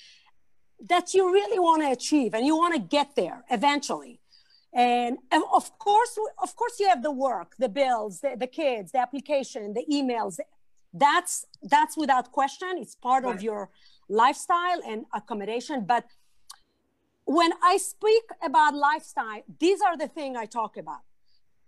[0.88, 4.20] that you really want to achieve and you want to get there eventually.
[4.72, 8.92] And, and, of course of course you have the work the bills the, the kids
[8.92, 10.38] the application the emails.
[10.92, 12.70] That's that's without question.
[12.76, 13.34] It's part right.
[13.34, 13.70] of your
[14.08, 16.04] lifestyle and accommodation but
[17.30, 21.02] when I speak about lifestyle, these are the things I talk about.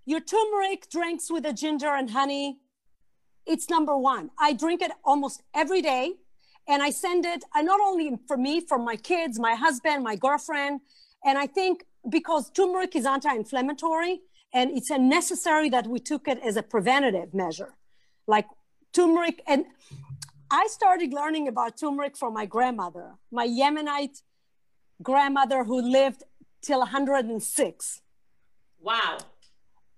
[0.05, 2.59] Your turmeric drinks with the ginger and honey,
[3.47, 4.31] it's number one.
[4.37, 6.15] I drink it almost every day.
[6.67, 10.17] And I send it, I not only for me, for my kids, my husband, my
[10.17, 10.81] girlfriend.
[11.25, 14.21] And I think because turmeric is anti-inflammatory
[14.53, 17.75] and it's a necessary that we took it as a preventative measure.
[18.27, 18.47] Like
[18.93, 19.43] turmeric.
[19.47, 19.67] And
[20.51, 24.23] I started learning about turmeric from my grandmother, my Yemenite
[25.03, 26.25] grandmother who lived
[26.63, 28.01] till 106.
[28.81, 29.19] Wow.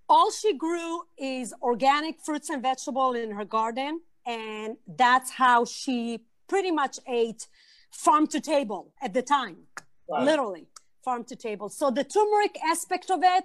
[0.09, 4.01] All she grew is organic fruits and vegetables in her garden.
[4.27, 7.47] And that's how she pretty much ate
[7.91, 9.57] farm to table at the time,
[10.09, 10.25] wow.
[10.25, 10.67] literally
[11.05, 11.69] farm to table.
[11.69, 13.45] So the turmeric aspect of it,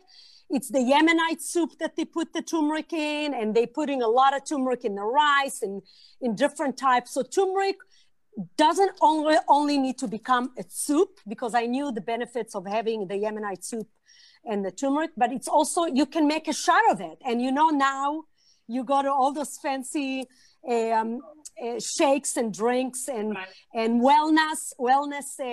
[0.50, 4.36] it's the Yemenite soup that they put the turmeric in, and they putting a lot
[4.36, 5.82] of turmeric in the rice and
[6.22, 7.12] in different types.
[7.12, 7.76] So turmeric
[8.58, 13.08] doesn't only, only need to become a soup because I knew the benefits of having
[13.08, 13.88] the Yemenite soup
[14.46, 17.18] and the turmeric, but it's also, you can make a shot of it.
[17.26, 18.24] And you know, now
[18.68, 20.26] you go to all those fancy
[20.68, 21.22] um,
[21.62, 23.48] uh, shakes and drinks and, right.
[23.74, 25.44] and wellness, wellness, uh,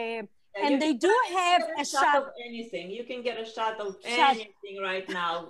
[0.58, 2.90] yeah, and they do have a, shot, shot, of anything.
[2.90, 4.30] You can get a shot of shot.
[4.30, 5.48] anything right now.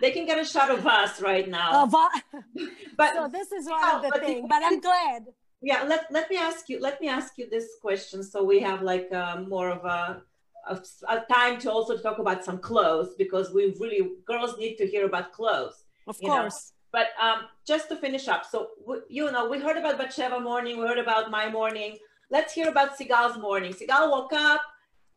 [0.00, 1.84] They can get a shot of us right now.
[1.84, 1.90] Of,
[2.96, 4.46] but so this is one of the things.
[4.48, 5.24] But I'm glad
[5.62, 8.82] yeah let, let me ask you let me ask you this question so we have
[8.82, 10.22] like uh, more of a,
[10.68, 14.86] a, a, time to also talk about some clothes because we really girls need to
[14.86, 16.98] hear about clothes of course know?
[16.98, 18.68] but um, just to finish up so
[19.08, 21.98] you know we heard about Batsheva morning we heard about my morning.
[22.28, 23.72] Let's hear about Sigal's morning.
[23.72, 24.60] Sigal woke up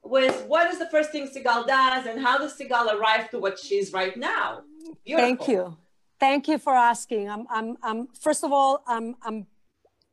[0.04, 3.58] with what is the first thing Sigal does and how does Sigal arrive to what
[3.58, 4.62] she's right now?
[5.04, 5.26] Beautiful.
[5.26, 5.78] thank you.
[6.20, 7.30] Thank you for asking.
[7.30, 9.48] I'm, I'm, I'm first of all I'm, I'm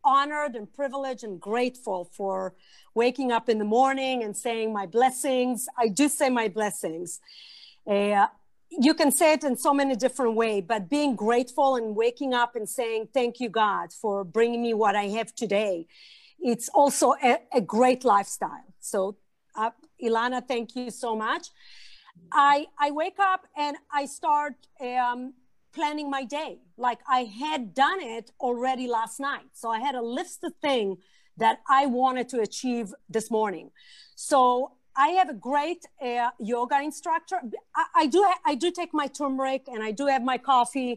[0.06, 2.54] honored and privileged and grateful for
[2.94, 5.66] waking up in the morning and saying my blessings.
[5.76, 7.20] I do say my blessings.
[7.86, 8.28] Uh,
[8.70, 12.56] you can say it in so many different ways, but being grateful and waking up
[12.56, 15.86] and saying, Thank you, God, for bringing me what I have today.
[16.40, 18.68] it's also a, a great lifestyle.
[18.80, 19.16] So,
[19.56, 19.70] uh,
[20.02, 21.48] Ilana, thank you so much.
[22.32, 25.34] I, I wake up and I start um,
[25.76, 26.52] planning my day.
[26.86, 29.50] Like I had done it already last night.
[29.60, 30.98] So I had a list of things
[31.36, 33.66] that I wanted to achieve this morning.
[34.30, 37.38] So I have a great uh, yoga instructor.
[37.80, 40.92] I, I do ha- I do take my turmeric and I do have my coffee,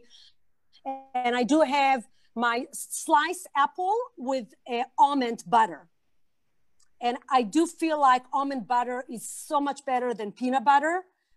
[1.13, 2.01] and I do have
[2.35, 3.97] my sliced apple
[4.29, 5.81] with uh, almond butter.
[7.01, 10.95] And I do feel like almond butter is so much better than peanut butter.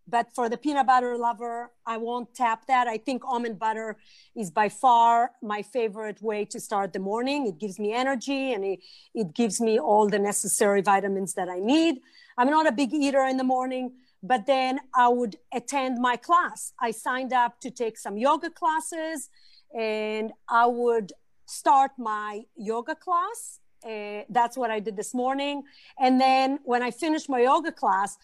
[0.09, 2.89] But for the peanut butter lover, I won't tap that.
[2.89, 3.97] I think almond butter
[4.35, 7.47] is by far my favorite way to start the morning.
[7.47, 8.81] It gives me energy and it,
[9.15, 12.01] it gives me all the necessary vitamins that I need.
[12.37, 13.93] I'm not a big eater in the morning,
[14.23, 16.73] but then I would attend my class.
[16.81, 19.29] I signed up to take some yoga classes
[19.77, 21.13] and I would
[21.47, 23.61] start my yoga class.
[23.85, 25.65] Uh, that's what I did this morning.
[25.99, 28.17] And then when I finished my yoga class,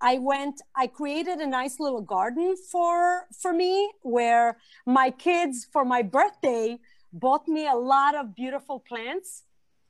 [0.00, 5.84] I went, I created a nice little garden for, for me where my kids for
[5.84, 6.78] my birthday
[7.12, 9.44] bought me a lot of beautiful plants.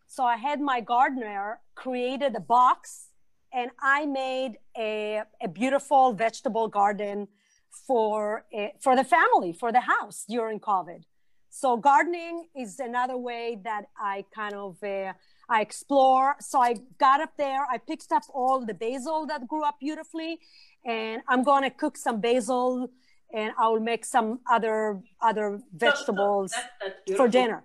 [0.06, 3.08] So I had my gardener created a box
[3.52, 7.28] and I made a, a beautiful vegetable garden
[7.86, 11.02] for, a, for the family, for the house during COVID.
[11.60, 15.12] So gardening is another way that I kind of uh,
[15.48, 16.36] I explore.
[16.38, 20.38] So I got up there, I picked up all the basil that grew up beautifully,
[20.86, 22.90] and I'm going to cook some basil,
[23.34, 27.64] and I will make some other other vegetables so, so that's, that's for dinner.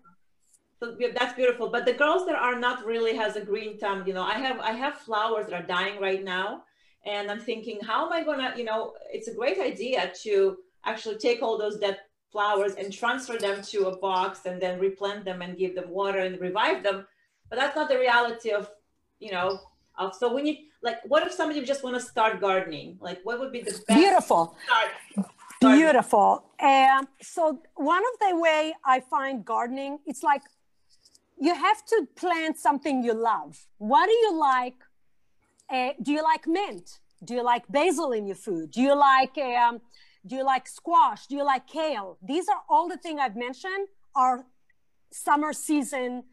[0.80, 1.70] So that's beautiful.
[1.70, 4.60] But the girls that are not really has a green thumb, you know, I have
[4.60, 6.64] I have flowers that are dying right now,
[7.06, 11.18] and I'm thinking, how am I gonna, you know, it's a great idea to actually
[11.18, 12.00] take all those dead
[12.34, 16.20] flowers and transfer them to a box and then replant them and give them water
[16.20, 17.06] and revive them.
[17.50, 18.70] But that's not the reality of
[19.20, 19.60] you know
[19.98, 22.98] of so when you like what if somebody just want to start gardening?
[23.00, 24.58] Like what would be the best beautiful.
[25.62, 26.44] beautiful.
[26.60, 30.42] Um, so one of the way i find gardening it's like
[31.40, 33.52] you have to plant something you love.
[33.78, 34.80] What do you like?
[35.70, 37.00] Uh, do you like mint?
[37.24, 38.72] Do you like basil in your food?
[38.72, 39.82] Do you like um,
[40.26, 43.88] do you like squash do you like kale these are all the things i've mentioned
[44.15, 44.45] are
[45.11, 46.24] summer season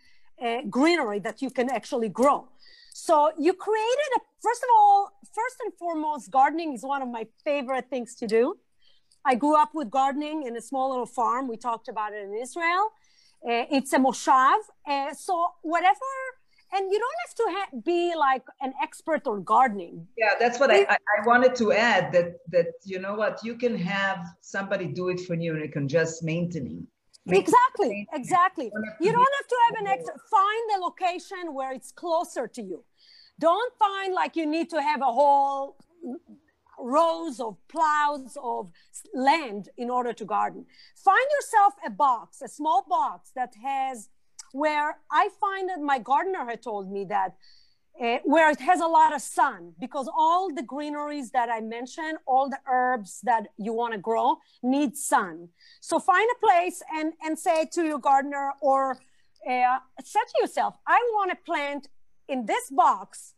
[0.40, 2.48] uh, greenery that you can actually grow.
[2.92, 7.26] So you created a, first of all, first and foremost, gardening is one of my
[7.44, 8.56] favorite things to do.
[9.24, 11.46] I grew up with gardening in a small little farm.
[11.48, 12.90] We talked about it in Israel.
[13.46, 14.58] Uh, it's a moshav.
[14.86, 16.10] Uh, so whatever,
[16.72, 20.06] and you don't have to ha- be like an expert on gardening.
[20.16, 23.56] Yeah, that's what I, I, I, wanted to add that, that, you know what, you
[23.56, 26.86] can have somebody do it for you and you can just maintain
[27.28, 28.72] Exactly, exactly.
[29.00, 30.04] You don't have to have an ex.
[30.30, 32.84] Find the location where it's closer to you.
[33.38, 35.76] Don't find like you need to have a whole
[36.78, 38.70] rows of plows of
[39.14, 40.64] land in order to garden.
[40.96, 44.08] Find yourself a box, a small box that has
[44.52, 47.36] where I find that my gardener had told me that
[48.00, 52.18] uh, where it has a lot of sun because all the greeneries that I mentioned,
[52.26, 55.48] all the herbs that you want to grow need sun.
[55.80, 58.92] So find a place and, and say to your gardener or
[59.46, 61.88] uh, say to yourself, I want to plant
[62.28, 63.34] in this box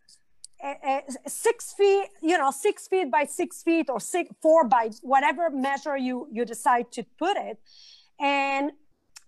[0.62, 4.90] uh, uh, six feet, you know, six feet by six feet or six, four by
[5.02, 7.58] whatever measure you, you decide to put it
[8.20, 8.70] and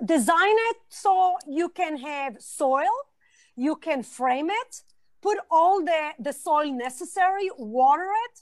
[0.05, 2.95] design it so you can have soil,
[3.57, 4.83] you can frame it,
[5.23, 8.41] put all the, the soil necessary, water it,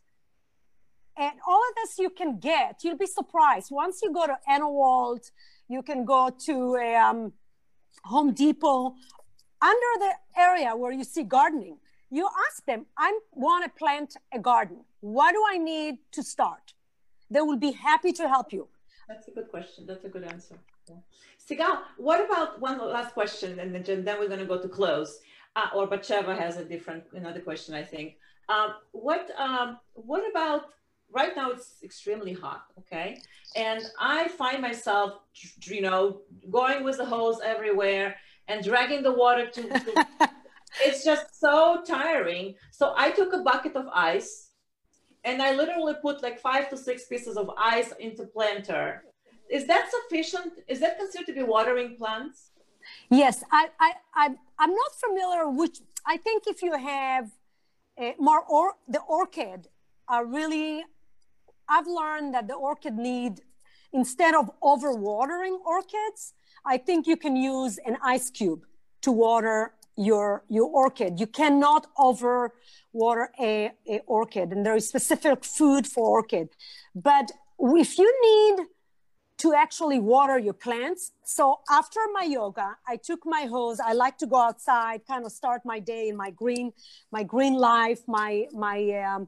[1.16, 2.80] and all of this you can get.
[2.82, 3.68] You'll be surprised.
[3.70, 5.30] Once you go to Anawalt,
[5.68, 7.32] you can go to a, um,
[8.04, 8.94] Home Depot.
[9.60, 11.78] Under the area where you see gardening,
[12.10, 14.84] you ask them, I want to plant a garden.
[15.00, 16.74] What do I need to start?
[17.30, 18.68] They will be happy to help you.
[19.08, 19.86] That's a good question.
[19.86, 20.58] That's a good answer.
[20.88, 20.96] Yeah.
[21.48, 25.18] Sigal, what about one last question and then, then we're going to go to close
[25.56, 28.16] uh, or Batsheva has a different another question, I think.
[28.48, 30.66] Um, what um, what about
[31.10, 31.50] right now?
[31.50, 33.20] It's extremely hot, okay,
[33.54, 35.12] and I find myself,
[35.62, 38.16] you know, going with the hose everywhere
[38.48, 39.62] and dragging the water to.
[39.62, 40.06] to
[40.84, 42.54] it's just so tiring.
[42.70, 44.50] So I took a bucket of ice,
[45.24, 49.04] and I literally put like five to six pieces of ice into planter.
[49.50, 50.54] Is that sufficient?
[50.68, 52.50] Is that considered to be watering plants?
[53.10, 54.26] Yes, I, I, I,
[54.58, 57.30] I'm not familiar which, I think if you have
[57.98, 59.68] a more, or the orchid
[60.08, 60.84] are really,
[61.68, 63.40] I've learned that the orchid need,
[63.92, 66.34] instead of overwatering orchids,
[66.64, 68.64] I think you can use an ice cube
[69.02, 71.20] to water your your orchid.
[71.20, 72.54] You cannot over
[72.92, 76.48] water a, a orchid, and there is specific food for orchid.
[76.94, 78.66] But if you need
[79.42, 81.12] to actually water your plants.
[81.24, 83.80] So after my yoga, I took my hose.
[83.80, 86.72] I like to go outside, kind of start my day in my green,
[87.10, 89.26] my green life, my my um,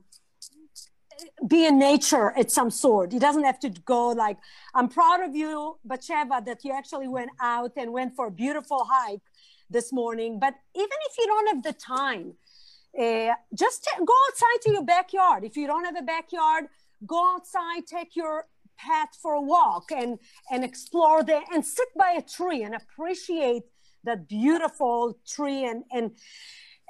[1.49, 3.13] be in nature at some sort.
[3.13, 4.39] It doesn't have to go like
[4.73, 8.87] I'm proud of you, Batsheva, that you actually went out and went for a beautiful
[8.89, 9.27] hike
[9.69, 10.39] this morning.
[10.39, 12.35] But even if you don't have the time,
[12.97, 15.43] uh, just t- go outside to your backyard.
[15.45, 16.67] If you don't have a backyard,
[17.05, 18.47] go outside, take your
[18.77, 20.19] path for a walk and
[20.51, 23.65] and explore there and sit by a tree and appreciate
[24.05, 26.13] that beautiful tree and and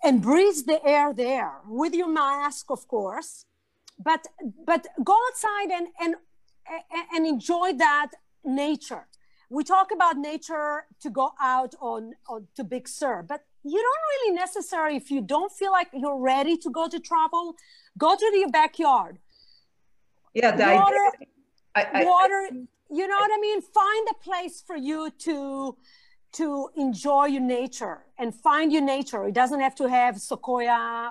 [0.02, 3.46] and breathe the air there with your mask of course.
[3.98, 4.26] But
[4.66, 6.14] but go outside and and
[7.14, 8.10] and enjoy that
[8.44, 9.06] nature.
[9.50, 14.02] We talk about nature to go out on, on to big sur but you don't
[14.12, 17.54] really necessarily if you don't feel like you're ready to go to travel
[17.96, 19.18] go to your backyard.
[20.34, 21.28] Yeah the water, idea,
[21.74, 22.48] I, I, water
[22.90, 23.60] you know what i mean?
[23.60, 25.76] Find a place for you to
[26.34, 29.24] to enjoy your nature and find your nature.
[29.24, 31.10] It doesn't have to have sequoia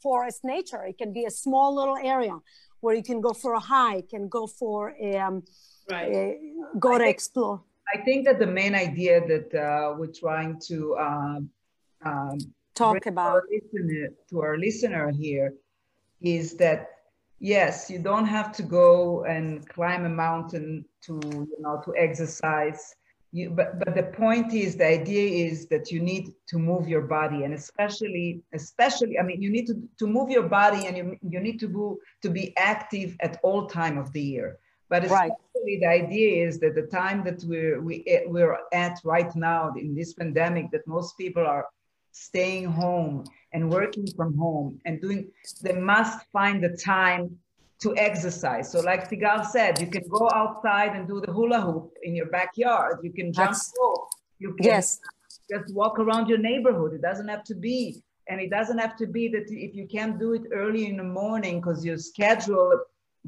[0.00, 0.84] forest nature.
[0.84, 2.38] It can be a small little area
[2.80, 5.42] where you can go for a hike and go for a, um,
[5.90, 6.12] right.
[6.12, 6.38] a
[6.78, 7.60] go I to think, explore.
[7.92, 11.50] I think that the main idea that uh, we're trying to um,
[12.04, 12.38] um,
[12.74, 13.30] talk about.
[13.30, 15.54] our listener, to our listener here
[16.20, 16.91] is that
[17.42, 22.94] yes, you don't have to go and climb a mountain to, you know, to exercise.
[23.32, 27.00] You, but, but the point is, the idea is that you need to move your
[27.00, 31.16] body and especially, especially, I mean, you need to, to move your body and you,
[31.28, 34.58] you need to, go, to be active at all time of the year.
[34.88, 35.80] But especially right.
[35.80, 40.12] the idea is that the time that we're, we, we're at right now in this
[40.12, 41.66] pandemic, that most people are
[42.12, 45.30] staying home and working from home and doing,
[45.62, 47.36] they must find the time
[47.80, 48.70] to exercise.
[48.70, 52.26] So like Sigal said, you can go outside and do the hula hoop in your
[52.26, 53.00] backyard.
[53.02, 54.08] You can jump rope.
[54.38, 55.00] You can yes.
[55.50, 56.92] just walk around your neighborhood.
[56.94, 60.18] It doesn't have to be, and it doesn't have to be that if you can't
[60.18, 62.80] do it early in the morning because your schedule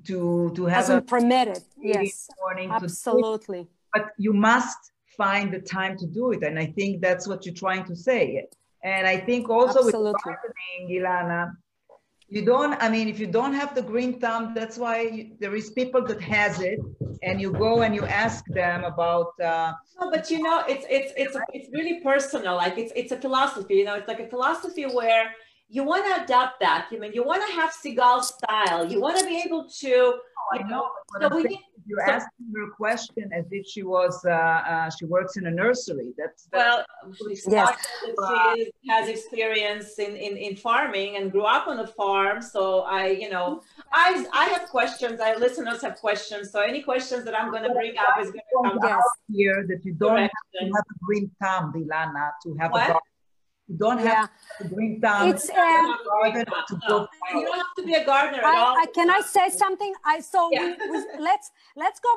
[0.05, 1.65] to to have doesn't permit it.
[1.81, 3.61] Yes, morning absolutely.
[3.61, 7.45] It, but you must find the time to do it, and I think that's what
[7.45, 8.47] you're trying to say.
[8.85, 10.13] And I think also Absolutely.
[10.13, 11.53] with gardening, Ilana,
[12.29, 15.55] you don't, I mean, if you don't have the green thumb, that's why you, there
[15.55, 16.79] is people that has it
[17.23, 19.39] and you go and you ask them about.
[19.41, 22.57] Uh, no, but you know, it's, it's, it's, it's really personal.
[22.57, 25.31] Like it's, it's a philosophy, you know, it's like a philosophy where
[25.69, 26.89] you want to adopt that.
[26.91, 28.91] You I mean, you want to have Sigal style.
[28.91, 30.21] You want to be able to, you
[30.53, 30.89] oh, know,
[31.19, 34.31] know so we need, you're so, asking her a question as if she was uh,
[34.31, 36.13] uh, she works in a nursery.
[36.17, 37.77] That's, that's well, yes.
[38.57, 42.41] she has experience in, in in farming and grew up on a farm.
[42.43, 43.63] So I, you know,
[43.93, 45.21] I I have questions.
[45.21, 46.53] I listeners have questions.
[46.53, 49.03] So any questions that I'm going to bring up is going to come yes.
[49.33, 52.91] here that you don't have to have a green thumb, Ilana, to have what?
[52.91, 53.14] a
[53.69, 55.31] you don't have to bring down.
[55.31, 57.09] It's um, garden to go.
[57.33, 58.77] You don't have to be a gardener at I, all.
[58.77, 59.93] I, can I say something?
[60.05, 60.75] I so yeah.
[60.79, 62.11] we, we, let's let's go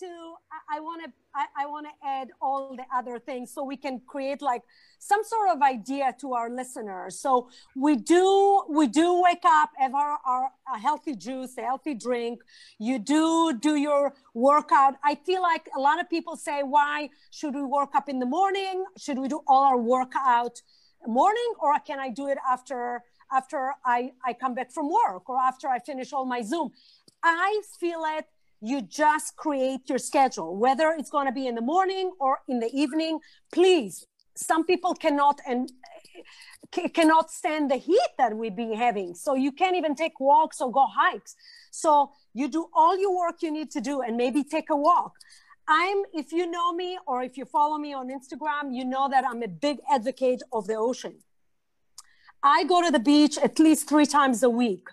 [0.00, 0.34] to.
[0.70, 4.00] I want to I, I want to add all the other things so we can
[4.06, 4.62] create like
[4.98, 7.20] some sort of idea to our listeners.
[7.20, 11.94] So we do we do wake up, have our, our a healthy juice, a healthy
[11.94, 12.40] drink.
[12.78, 14.94] You do do your workout.
[15.04, 18.26] I feel like a lot of people say, why should we work up in the
[18.26, 18.84] morning?
[18.96, 20.62] Should we do all our workout?
[21.06, 25.38] morning or can I do it after after I, I come back from work or
[25.38, 26.70] after I finish all my Zoom?
[27.22, 28.26] I feel it.
[28.60, 32.60] You just create your schedule, whether it's going to be in the morning or in
[32.60, 33.20] the evening.
[33.52, 35.70] Please, some people cannot and
[36.74, 39.14] c- cannot stand the heat that we've been having.
[39.14, 41.36] So you can't even take walks or go hikes.
[41.70, 45.12] So you do all your work you need to do and maybe take a walk.
[45.68, 49.24] I'm, if you know me or if you follow me on Instagram, you know that
[49.26, 51.16] I'm a big advocate of the ocean.
[52.42, 54.88] I go to the beach at least three times a week.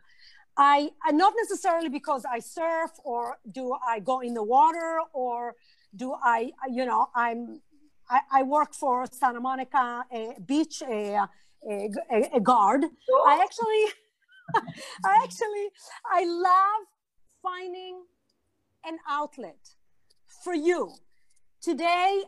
[0.58, 5.56] I, not necessarily because I surf or do I go in the water or
[5.96, 7.62] do I, you know, I'm,
[8.10, 11.28] I, I work for Santa Monica a beach, a,
[11.70, 11.90] a,
[12.36, 12.86] a guard.
[13.26, 13.86] I actually,
[15.06, 15.70] I actually,
[16.06, 16.88] I love
[17.42, 18.04] finding
[18.86, 19.76] an outlet
[20.44, 20.92] for you.
[21.62, 22.24] Today,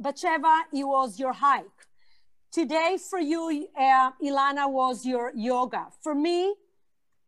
[0.00, 1.64] Batsheva, it was your hike.
[2.50, 5.86] Today, for you, uh, Ilana, was your yoga.
[6.02, 6.54] For me,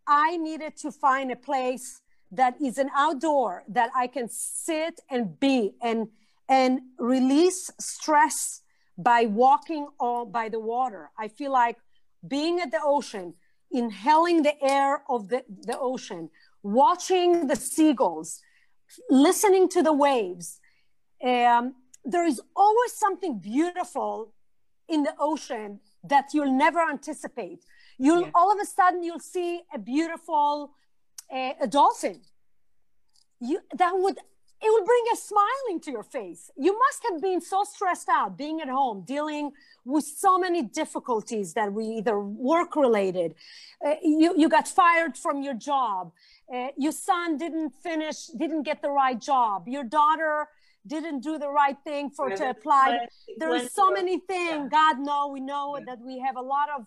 [0.07, 2.01] I needed to find a place
[2.31, 6.09] that is an outdoor that I can sit and be and
[6.49, 8.63] and release stress
[8.99, 11.11] by walking on by the water.
[11.19, 11.79] I feel like
[12.27, 13.35] being at the ocean,
[13.71, 16.31] inhaling the air of the, the ocean,
[16.63, 18.41] watching the seagulls,
[19.11, 20.61] listening to the waves.
[21.23, 21.75] Um,
[22.05, 24.35] there is always something beautiful
[24.89, 27.65] in the ocean that you'll never anticipate.
[27.99, 28.31] You'll yeah.
[28.35, 30.73] all of a sudden you'll see a beautiful
[31.33, 32.21] uh, a dolphin.
[33.41, 34.19] You that would
[34.65, 36.51] it will bring a smile into your face.
[36.57, 39.53] You must have been so stressed out being at home, dealing
[39.85, 43.35] with so many difficulties that we either work related,
[43.85, 46.13] uh, you, you got fired from your job,
[46.53, 50.49] uh, your son didn't finish, didn't get the right job, your daughter
[50.87, 53.07] didn't do the right thing for to apply.
[53.39, 54.71] There are so many things.
[54.71, 55.85] God know we know yeah.
[55.87, 56.87] that we have a lot of,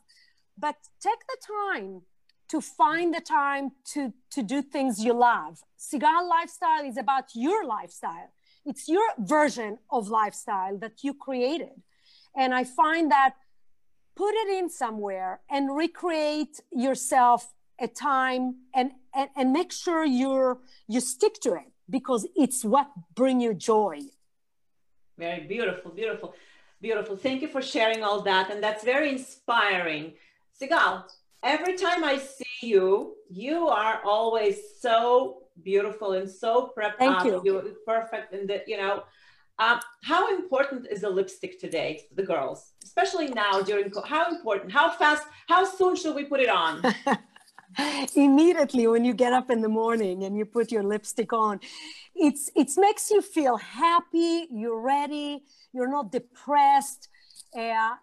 [0.58, 2.02] but take the time
[2.50, 5.60] to find the time to to do things you love.
[5.78, 8.32] Sigal lifestyle is about your lifestyle.
[8.66, 11.82] It's your version of lifestyle that you created.
[12.36, 13.36] And I find that
[14.18, 20.58] put it in somewhere and recreate yourself a time and, and, and make sure you're
[20.88, 24.00] you stick to it because it's what bring you joy
[25.18, 26.34] very beautiful beautiful
[26.82, 30.14] beautiful thank you for sharing all that and that's very inspiring
[30.60, 31.04] sigal
[31.44, 37.46] every time i see you you are always so beautiful and so prepped thank up.
[37.46, 37.76] you.
[37.86, 39.04] Perfect and the you know
[39.60, 44.72] um, how important is a lipstick today to the girls especially now during how important
[44.72, 46.84] how fast how soon should we put it on?
[48.16, 51.60] Immediately when you get up in the morning and you put your lipstick on.
[52.16, 55.44] It's it makes you feel happy you're ready
[55.74, 57.10] you're not depressed
[57.56, 57.94] uh,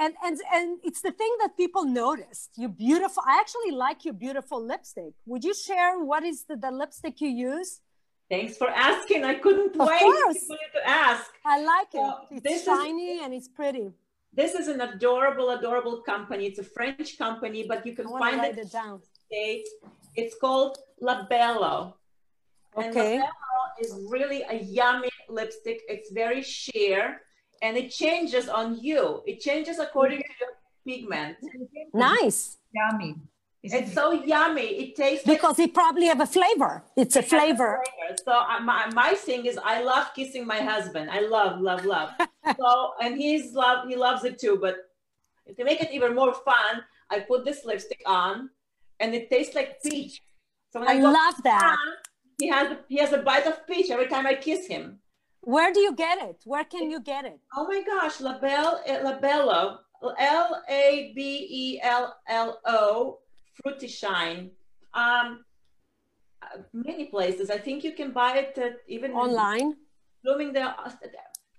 [0.00, 4.14] and and and it's the thing that people noticed You're beautiful i actually like your
[4.14, 7.80] beautiful lipstick would you share what is the, the lipstick you use
[8.30, 9.24] Thanks for asking.
[9.24, 10.46] I couldn't of wait course.
[10.46, 11.32] for you to ask.
[11.44, 12.44] I like it.
[12.44, 13.90] it's shiny is, and it's pretty.
[14.32, 16.46] This is an adorable, adorable company.
[16.46, 19.00] It's a French company, but you can find it, it down.
[19.26, 19.68] States.
[20.14, 21.94] It's called Labello.
[22.76, 23.16] Okay.
[23.16, 25.82] And Labello is really a yummy lipstick.
[25.88, 27.22] It's very sheer
[27.62, 29.22] and it changes on you.
[29.26, 30.50] It changes according to your
[30.86, 31.36] pigment.
[31.92, 32.58] Nice.
[32.72, 33.16] Yummy.
[33.62, 34.62] it's so yummy.
[34.62, 36.84] It tastes because like, it probably have a flavor.
[36.96, 37.82] It's a flavor.
[37.82, 38.16] a flavor.
[38.24, 41.10] So uh, my, my thing is, I love kissing my husband.
[41.10, 42.10] I love, love, love.
[42.58, 43.88] so and he's love.
[43.88, 44.58] He loves it too.
[44.60, 44.76] But
[45.56, 48.50] to make it even more fun, I put this lipstick on,
[49.00, 50.22] and it tastes like peach.
[50.72, 51.76] So I, I love that.
[52.40, 54.99] he has he has a bite of peach every time I kiss him.
[55.42, 56.42] Where do you get it?
[56.44, 57.40] Where can you get it?
[57.56, 59.78] Oh my gosh, Label Labello,
[60.18, 63.18] L A B E L L O,
[63.62, 64.50] Fruity Shine.
[64.92, 65.44] Um,
[66.72, 67.50] many places.
[67.50, 69.76] I think you can buy it at even online.
[70.22, 70.74] Bloomingdale,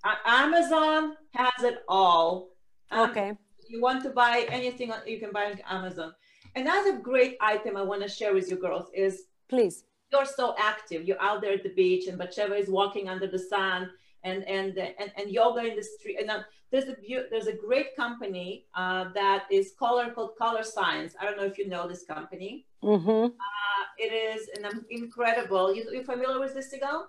[0.03, 2.49] uh, Amazon has it all.
[2.91, 3.34] Um, okay.
[3.67, 6.13] You want to buy anything, you can buy on Amazon.
[6.55, 9.86] Another great item I want to share with you girls is please.
[10.12, 11.03] You're so active.
[11.07, 13.89] You're out there at the beach, and Batsheva is walking under the sun,
[14.24, 16.18] and and and, and yoga in the street.
[16.20, 16.95] And uh, there's a
[17.30, 21.14] there's a great company uh, that is color called Colorescience.
[21.20, 22.66] I don't know if you know this company.
[22.84, 23.26] Mm-hmm.
[23.26, 25.74] Uh, it is an incredible.
[25.76, 27.03] You, you familiar with this, Sigal?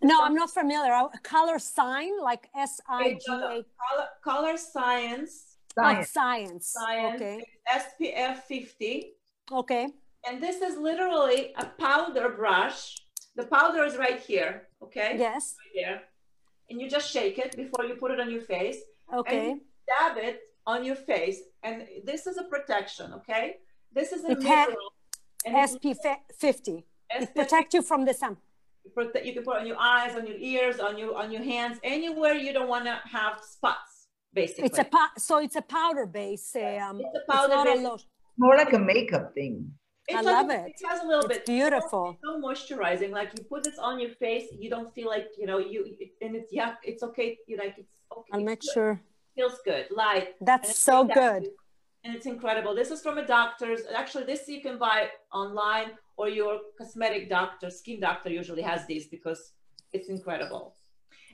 [0.00, 0.92] No, I'm not familiar.
[1.22, 3.64] Color sign, like S I G A.
[3.80, 5.48] Color, color science
[5.78, 6.08] Science.
[6.08, 6.66] Oh, science.
[6.66, 7.22] Science.
[7.22, 7.44] Okay.
[7.72, 9.12] SPF 50.
[9.52, 9.88] Okay.
[10.26, 12.96] And this is literally a powder brush.
[13.36, 14.68] The powder is right here.
[14.82, 15.16] Okay.
[15.18, 15.54] Yes.
[15.58, 16.02] Right there.
[16.70, 18.78] And you just shake it before you put it on your face.
[19.14, 19.50] Okay.
[19.52, 21.40] And dab it on your face.
[21.62, 23.12] And this is a protection.
[23.14, 23.56] Okay.
[23.92, 24.92] This is a it mineral.
[25.46, 25.94] SP
[26.38, 26.84] 50.
[27.10, 28.36] it protects you from the sun.
[29.24, 32.34] You can put on your eyes, on your ears, on your on your hands, anywhere
[32.34, 33.98] you don't want to have spots
[34.34, 34.66] basically.
[34.66, 34.86] It's a
[35.18, 36.54] so it's a powder base.
[36.56, 37.86] Um, it's a powder base.
[37.86, 37.98] A
[38.38, 39.72] More like a makeup thing.
[40.10, 40.72] I like love it.
[40.80, 42.10] It has a little it's bit beautiful.
[42.10, 43.10] It's so moisturizing.
[43.10, 45.96] Like you put this on your face, you don't feel like you know you.
[46.20, 47.38] And it's yeah, it's okay.
[47.46, 48.30] You like it's okay.
[48.32, 49.00] I'll make sure.
[49.34, 50.34] Feels good, light.
[50.40, 51.48] That's so good.
[52.04, 52.74] And it's incredible.
[52.74, 53.82] This is from a doctor's.
[53.94, 59.06] Actually, this you can buy online, or your cosmetic doctor, skin doctor, usually has these
[59.06, 59.52] because
[59.92, 60.74] it's incredible.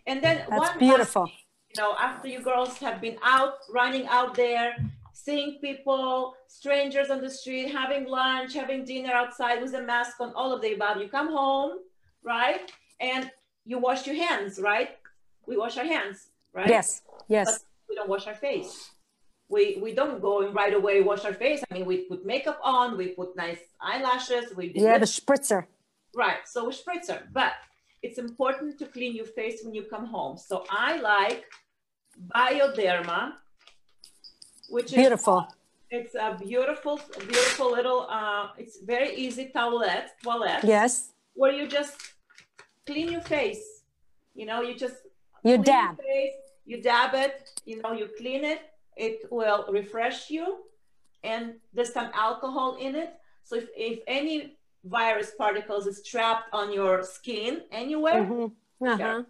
[0.06, 1.30] And then that's beautiful
[1.76, 4.76] you know, after you girls have been out, running out there,
[5.14, 10.32] seeing people, strangers on the street, having lunch, having dinner outside with a mask on,
[10.34, 11.78] all of the above, you come home,
[12.22, 12.70] right?
[13.00, 13.30] And
[13.64, 14.90] you wash your hands, right?
[15.46, 16.68] We wash our hands, right?
[16.68, 17.46] Yes, yes.
[17.46, 18.90] But we don't wash our face.
[19.48, 21.62] We, we don't go and right away wash our face.
[21.70, 24.52] I mean, we put makeup on, we put nice eyelashes.
[24.56, 25.66] We yeah, the spritzer.
[26.14, 27.22] Right, so we spritzer.
[27.32, 27.52] But
[28.02, 30.38] it's important to clean your face when you come home.
[30.38, 31.44] So I like
[32.34, 33.34] Bioderma,
[34.68, 35.46] which is beautiful.
[35.90, 38.06] It's a beautiful, beautiful little.
[38.10, 40.60] Uh, it's very easy toilet, toilet.
[40.64, 41.12] Yes.
[41.34, 41.96] Where you just
[42.86, 43.82] clean your face.
[44.34, 44.96] You know, you just
[45.44, 45.96] you dab.
[45.98, 46.32] Face,
[46.66, 47.50] you dab it.
[47.64, 48.62] You know, you clean it.
[48.96, 50.58] It will refresh you,
[51.22, 53.14] and there's some alcohol in it.
[53.44, 58.86] So if, if any virus particles is trapped on your skin anywhere, mm-hmm.
[58.86, 59.22] uh-huh.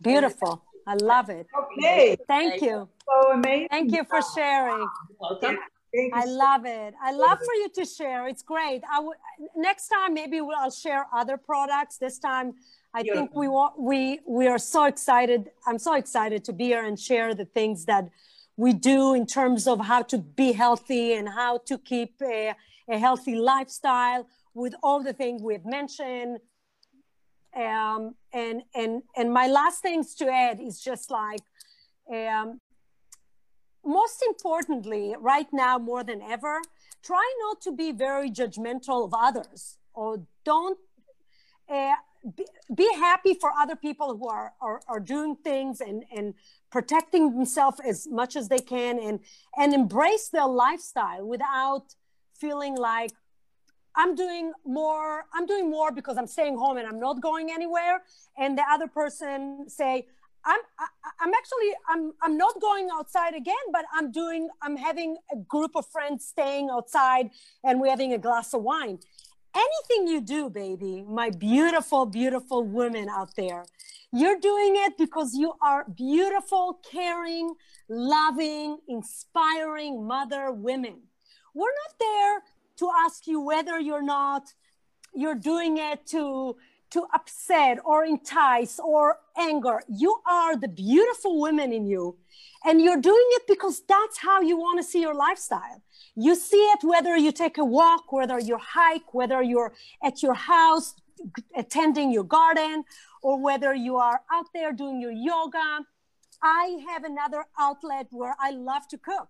[0.00, 0.62] beautiful.
[0.86, 1.46] I love it.
[1.78, 2.16] Okay.
[2.26, 2.88] Thank you.
[3.06, 3.68] So amazing.
[3.70, 4.86] Thank you for sharing.
[5.20, 5.58] Welcome.
[6.14, 6.94] I love it.
[7.02, 8.26] I love for you to share.
[8.26, 8.82] It's great.
[8.90, 9.16] I would
[9.54, 11.98] next time maybe we'll, I'll share other products.
[11.98, 12.54] This time
[12.94, 13.26] I Beautiful.
[13.26, 15.50] think we want we we are so excited.
[15.66, 18.08] I'm so excited to be here and share the things that
[18.56, 22.54] we do in terms of how to be healthy and how to keep a,
[22.88, 26.38] a healthy lifestyle with all the things we've mentioned.
[27.54, 31.40] Um, and and and my last things to add is just like
[32.10, 32.60] um,
[33.84, 36.60] most importantly, right now more than ever,
[37.02, 40.78] try not to be very judgmental of others or don't
[41.68, 41.94] uh,
[42.36, 42.44] be,
[42.74, 46.34] be, happy for other people who are, are, are doing things and, and
[46.70, 49.20] protecting themselves as much as they can and,
[49.56, 51.94] and embrace their lifestyle without
[52.34, 53.12] feeling like
[53.94, 58.02] I'm doing more, I'm doing more because I'm staying home and I'm not going anywhere.
[58.38, 60.06] And the other person say,
[60.44, 60.88] I'm I, am
[61.20, 65.36] i am actually I'm I'm not going outside again, but I'm doing I'm having a
[65.36, 67.30] group of friends staying outside
[67.64, 68.98] and we're having a glass of wine.
[69.54, 73.66] Anything you do, baby, my beautiful, beautiful women out there,
[74.10, 77.54] you're doing it because you are beautiful, caring,
[77.88, 81.02] loving, inspiring mother women.
[81.54, 82.42] We're not there
[82.82, 84.44] to ask you whether you're not
[85.14, 86.56] you're doing it to
[86.94, 89.04] to upset or entice or
[89.38, 89.76] anger.
[89.88, 92.16] You are the beautiful woman in you.
[92.66, 95.80] And you're doing it because that's how you want to see your lifestyle.
[96.14, 99.72] You see it whether you take a walk, whether you hike, whether you're
[100.08, 100.94] at your house
[101.56, 102.84] attending your garden,
[103.22, 105.68] or whether you are out there doing your yoga.
[106.42, 109.28] I have another outlet where I love to cook.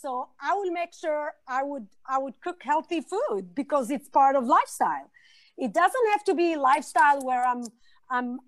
[0.00, 4.36] So I will make sure I would I would cook healthy food because it's part
[4.36, 5.10] of lifestyle.
[5.56, 7.62] It doesn't have to be lifestyle where i'm
[8.10, 8.38] i'm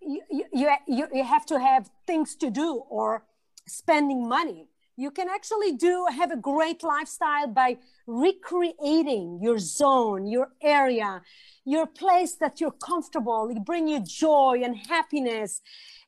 [0.00, 3.24] you, you, you, you have to have things to do or
[3.66, 4.68] spending money.
[4.96, 7.76] You can actually do have a great lifestyle by
[8.06, 11.20] recreating your zone your area
[11.66, 13.48] your place that you're comfortable.
[13.50, 15.60] It bring you joy and happiness.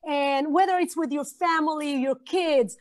[0.08, 2.78] And whether it's with your family your kids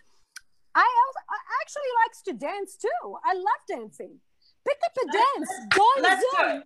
[0.78, 4.19] i, also, I actually likes to dance too i love dancing
[4.65, 6.63] pick up a dance go on Let's Zoom.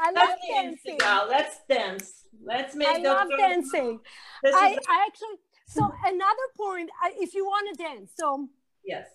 [0.00, 0.96] I love dancing.
[0.98, 1.26] Now.
[1.28, 2.24] Let's dance.
[2.44, 2.88] Let's make.
[2.88, 4.00] I love dancing.
[4.44, 5.38] I, I actually.
[5.66, 8.48] So another point, if you want to dance, so
[8.84, 9.06] yes,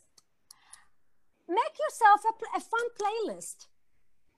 [1.48, 3.68] make yourself a, a fun playlist.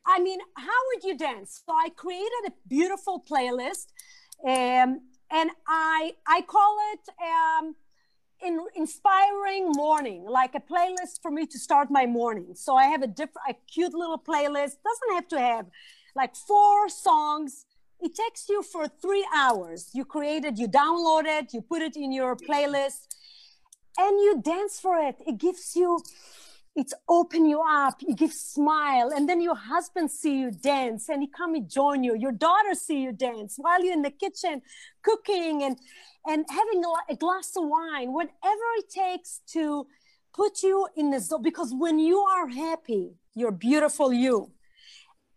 [0.06, 1.62] I mean, how would you dance?
[1.66, 3.88] So I created a beautiful playlist,
[4.46, 5.02] um,
[5.32, 7.76] and I I call it um,
[8.44, 12.54] in inspiring morning, like a playlist for me to start my morning.
[12.56, 14.76] So I have a different, a cute little playlist.
[14.84, 15.66] Doesn't have to have
[16.16, 17.66] like four songs.
[18.00, 19.90] It takes you for three hours.
[19.94, 23.16] You create it, you download it, you put it in your playlist,
[23.98, 25.18] and you dance for it.
[25.28, 26.02] It gives you,
[26.76, 28.02] it's open you up.
[28.02, 32.04] You give smile, and then your husband see you dance, and he come and join
[32.04, 32.16] you.
[32.16, 34.62] Your daughter see you dance while you're in the kitchen
[35.02, 35.78] cooking and
[36.28, 38.14] and having a, glass of wine.
[38.14, 39.88] Whatever it takes to
[40.34, 41.42] put you in the zone.
[41.42, 44.14] Because when you are happy, you're beautiful.
[44.14, 44.52] You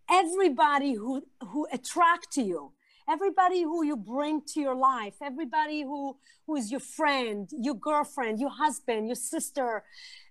[0.09, 2.74] everybody who who attract you
[3.09, 8.39] everybody who you bring to your life everybody who who is your friend your girlfriend
[8.39, 9.85] your husband your sister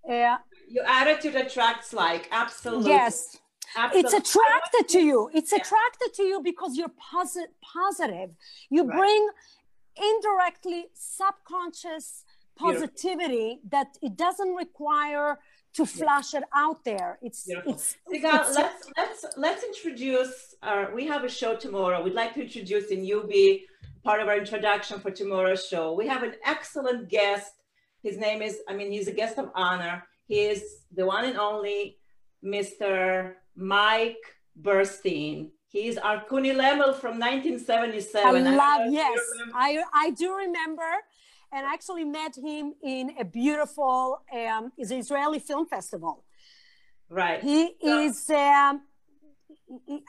[0.09, 3.37] uh, your attitude attracts like absolutely yes
[3.75, 4.17] Absolutely.
[4.17, 5.59] it's attracted to you it's yeah.
[5.59, 8.29] attracted to you because you're posi- positive
[8.69, 8.97] you right.
[8.97, 9.29] bring
[9.95, 12.23] indirectly subconscious
[12.55, 13.69] positivity Beautiful.
[13.71, 15.39] that it doesn't require
[15.73, 17.17] to flash it out there.
[17.21, 22.01] It's it's, Sigal, it's let's let's let's introduce our we have a show tomorrow.
[22.03, 23.65] We'd like to introduce and you be
[24.03, 25.93] part of our introduction for tomorrow's show.
[25.93, 27.53] We have an excellent guest.
[28.01, 30.03] His name is, I mean, he's a guest of honor.
[30.27, 30.63] He is
[30.93, 31.97] the one and only
[32.43, 33.33] Mr.
[33.55, 34.17] Mike
[34.61, 35.51] Burstyn.
[35.67, 38.47] He's our Kuni Lemel from 1977.
[38.47, 39.19] I love, I yes,
[39.55, 40.89] I, I do remember
[41.53, 46.23] and I actually met him in a beautiful um, Israeli film festival.
[47.09, 47.41] Right.
[47.41, 48.81] He so, is um,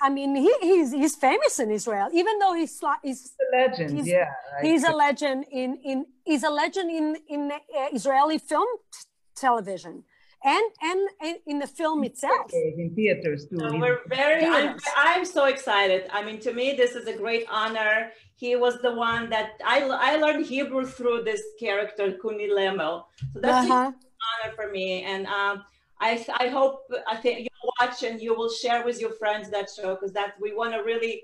[0.01, 3.97] I mean, he, he's he's famous in Israel, even though he's he's a legend.
[3.97, 4.31] He's, yeah,
[4.63, 9.01] he's a legend in in he's a legend in in uh, Israeli film t-
[9.37, 10.05] television
[10.45, 15.47] and and in the film itself in theaters too so we're very I'm, I'm, so
[15.47, 18.11] excited i mean to me this is a great honor
[18.45, 19.79] he was the one that i
[20.11, 22.97] i learned hebrew through this character kuni lemel
[23.33, 23.93] so that's uh-huh.
[23.93, 23.95] an
[24.29, 25.55] honor for me and um,
[26.01, 26.11] i
[26.45, 26.75] i hope
[27.15, 30.35] i think you'll watch and you will share with your friends that show because that
[30.45, 31.15] we want to really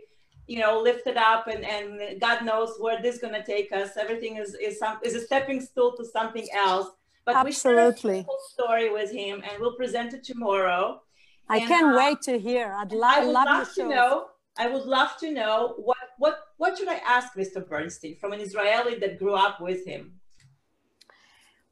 [0.53, 3.69] you know lift it up and and god knows where this is going to take
[3.81, 6.89] us everything is is some is a stepping stool to something else
[7.25, 8.11] but Absolutely.
[8.11, 11.03] we share a story with him and we'll present it tomorrow.
[11.49, 12.73] I and, can't uh, wait to hear.
[12.73, 14.27] I'd lo- I would love, love to know.
[14.59, 17.67] I would love to know what what what should I ask Mr.
[17.67, 20.21] Bernstein from an Israeli that grew up with him?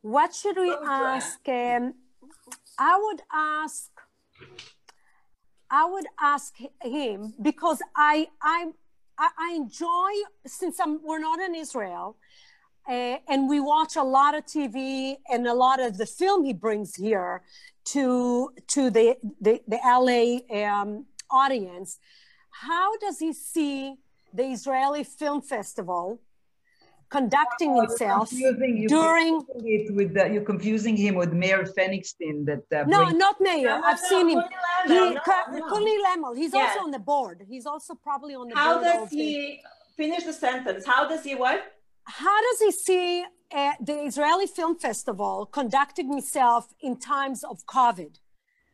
[0.01, 1.38] What should we what ask?
[1.49, 1.94] Um,
[2.78, 3.90] I would ask.
[5.70, 8.72] I would ask him because I I
[9.18, 10.12] I enjoy
[10.46, 12.16] since I'm we're not in Israel.
[12.88, 16.55] Uh, and we watch a lot of TV and a lot of the film he
[16.55, 17.42] brings here
[17.92, 19.07] to to the
[19.42, 20.24] the, the LA
[20.62, 21.99] um, audience.
[22.68, 23.99] How does he see
[24.33, 26.20] the Israeli Film Festival
[27.11, 28.31] conducting oh, itself
[28.89, 33.18] during it with the, you're confusing him with Meir Fenigstein that uh, no brings...
[33.18, 34.43] not Mayor no, I've no, seen him.
[34.87, 35.20] He no,
[35.70, 36.76] Kuni Lemel he's yes.
[36.76, 37.45] also on the board.
[37.49, 40.03] He's also probably on the how board does he the...
[40.03, 40.85] finish the sentence?
[40.87, 41.72] How does he what?
[42.05, 43.24] How does he see
[43.55, 48.18] uh, the Israeli Film Festival conducting itself in times of COVID?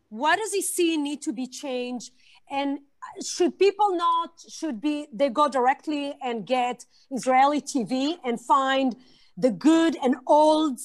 [0.08, 2.12] What does he see need to be changed?
[2.50, 2.80] And
[3.24, 8.96] should people not, should be, they go directly and get Israeli TV and find
[9.36, 10.78] the good and old,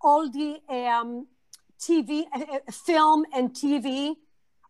[0.00, 1.26] all the um,
[1.80, 4.14] TV, uh, uh, film and TV,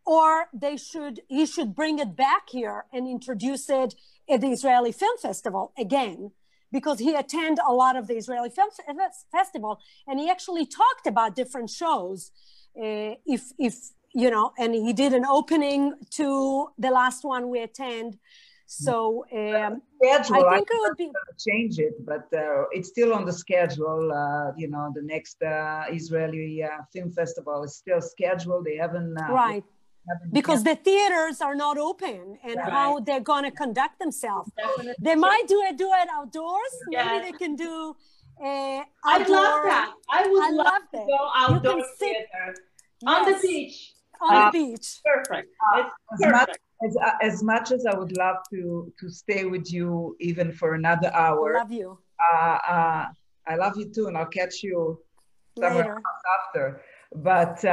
[0.06, 3.94] or they should, he should bring it back here and introduce it
[4.30, 6.30] at the Israeli Film Festival again
[6.72, 8.68] because he attended a lot of the Israeli Film
[9.32, 12.30] Festival, and he actually talked about different shows.
[12.76, 13.74] Uh, if if
[14.22, 18.18] you know, and he did an opening to the last one we attend.
[18.66, 21.10] So um, schedule, I think I it would be
[21.46, 24.12] change it, but uh, it's still on the schedule.
[24.12, 28.64] Uh, you know, the next uh, Israeli uh, film festival is still scheduled.
[28.64, 29.64] They haven't uh, right
[30.32, 32.70] because the theaters are not open and right.
[32.70, 34.50] how they're going to conduct themselves.
[34.56, 34.94] Definitely.
[35.00, 36.74] They might do it do it outdoors.
[36.88, 37.94] Maybe they can do.
[38.42, 39.92] Uh, I love that.
[40.10, 42.56] I would I love, love to go outdoor theater yes.
[43.06, 43.94] on the beach.
[44.22, 45.00] On uh, the beach.
[45.04, 45.48] Perfect.
[45.74, 46.32] Uh, as, perfect.
[46.32, 46.50] Much,
[46.84, 50.74] as, uh, as, much as I would love to to stay with you even for
[50.74, 51.54] another hour.
[51.54, 51.98] Love you.
[52.32, 53.06] Uh, uh,
[53.46, 55.00] I love you too, and I'll catch you
[55.58, 56.00] somewhere
[56.38, 56.82] after.
[57.14, 57.64] But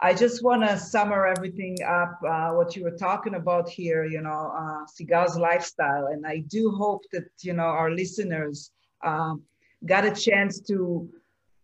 [0.00, 4.20] I just want to summer everything up, uh, what you were talking about here, you
[4.20, 6.08] know, uh, Sigal's lifestyle.
[6.08, 9.42] And I do hope that, you know, our listeners um,
[9.86, 11.08] got a chance to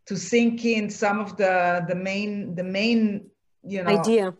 [0.07, 3.31] to sink in some of the the main the main
[3.65, 4.35] you know idea.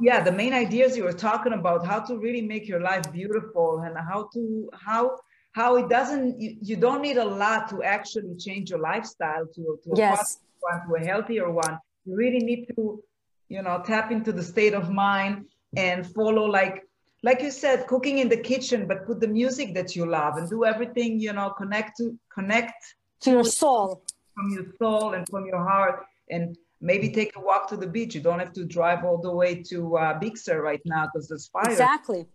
[0.00, 3.82] yeah the main ideas you were talking about how to really make your life beautiful
[3.84, 5.16] and how to how
[5.52, 9.78] how it doesn't you, you don't need a lot to actually change your lifestyle to,
[9.82, 10.38] to yes.
[10.38, 11.78] a one to a healthier one.
[12.04, 13.02] You really need to
[13.48, 16.84] you know tap into the state of mind and follow like
[17.22, 20.48] like you said cooking in the kitchen but put the music that you love and
[20.48, 24.02] do everything you know connect to connect to your soul.
[24.34, 26.04] from your soul and from your heart.
[26.30, 29.30] And maybe take a walk to the beach you don't have to drive all the
[29.30, 32.26] way to uh, Big Sur right now because there's fire exactly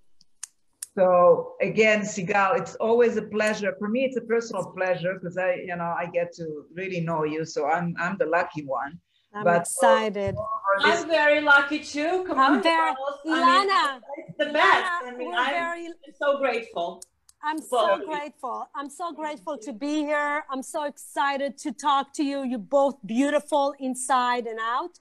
[0.96, 5.56] so again Sigal it's always a pleasure for me it's a personal pleasure because I
[5.56, 9.00] you know I get to really know you so I'm I'm the lucky one
[9.36, 10.36] I'm but excited.
[10.82, 12.24] I'm very lucky too.
[12.28, 12.94] Come I'm on, very,
[13.26, 15.04] Ilana, it's the best.
[15.04, 15.88] Ilana, I mean, I'm very,
[16.20, 17.02] so grateful.
[17.44, 18.70] I'm so grateful.
[18.74, 20.44] I'm so grateful to be here.
[20.50, 22.44] I'm so excited to talk to you.
[22.44, 24.98] You're both beautiful inside and out.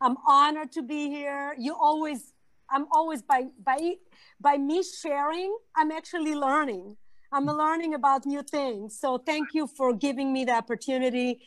[0.00, 1.54] I'm honored to be here.
[1.58, 2.32] You always,
[2.70, 3.94] I'm always by by
[4.40, 6.96] by me sharing, I'm actually learning.
[7.32, 8.98] I'm learning about new things.
[9.00, 11.40] So thank you for giving me the opportunity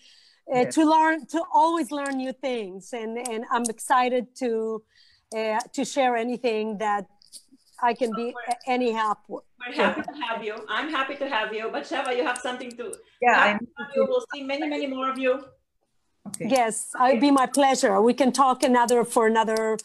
[0.53, 4.81] uh, to learn to always learn new things and and i'm excited to
[5.37, 7.05] uh, to share anything that
[7.83, 8.33] i can be
[8.67, 9.41] any help we're
[9.73, 12.93] happy to have you i'm happy to have you but sheva you have something to
[13.21, 13.57] yeah
[13.95, 15.43] you will see many many more of you
[16.27, 16.47] okay.
[16.47, 17.09] yes okay.
[17.09, 19.77] it'd be my pleasure we can talk another for another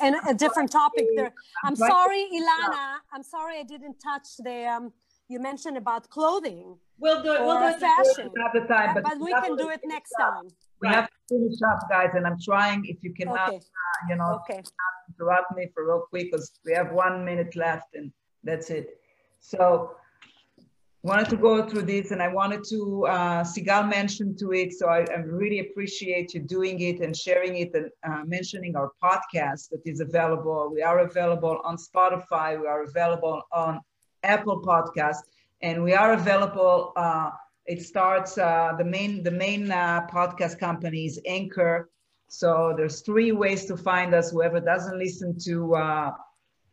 [0.00, 1.32] and a, a, different topic there
[1.64, 4.92] i'm sorry ilana i'm sorry i didn't touch the um,
[5.28, 6.76] you mentioned about clothing.
[6.98, 7.42] We'll do it.
[7.42, 8.30] We'll do it fashion.
[8.54, 10.48] the time, but, but we can do it next time.
[10.80, 10.94] We right.
[10.94, 12.84] have to finish up, guys, and I'm trying.
[12.86, 13.56] If you cannot, okay.
[13.56, 14.62] uh, you know, okay.
[15.18, 18.12] Interrupt me for real quick because we have one minute left and
[18.44, 18.98] that's it.
[19.40, 19.94] So
[21.04, 24.72] I wanted to go through this and I wanted to, uh, Sigal mentioned to it,
[24.72, 28.90] so I, I, really appreciate you doing it and sharing it and uh, mentioning our
[29.02, 30.70] podcast that is available.
[30.74, 33.80] We are available on Spotify, we are available on
[34.24, 35.18] Apple Podcast,
[35.62, 37.30] and we are available, uh,
[37.66, 41.88] it starts, uh, the main, the main uh, podcast company is Anchor.
[42.28, 44.30] So there's three ways to find us.
[44.30, 46.10] Whoever doesn't listen to uh,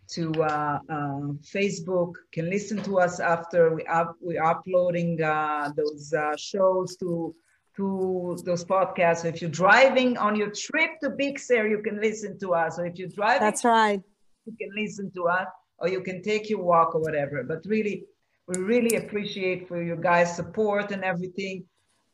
[0.07, 6.13] to uh, uh, Facebook, can listen to us after we up, we're uploading uh, those
[6.13, 7.33] uh, shows to
[7.77, 9.23] to those podcasts.
[9.23, 12.79] So if you're driving on your trip to Big Sur, you can listen to us.
[12.79, 14.01] Or if you're driving, that's right.
[14.45, 15.47] You can listen to us,
[15.79, 17.43] or you can take your walk or whatever.
[17.43, 18.05] But really,
[18.47, 21.65] we really appreciate for your guys' support and everything.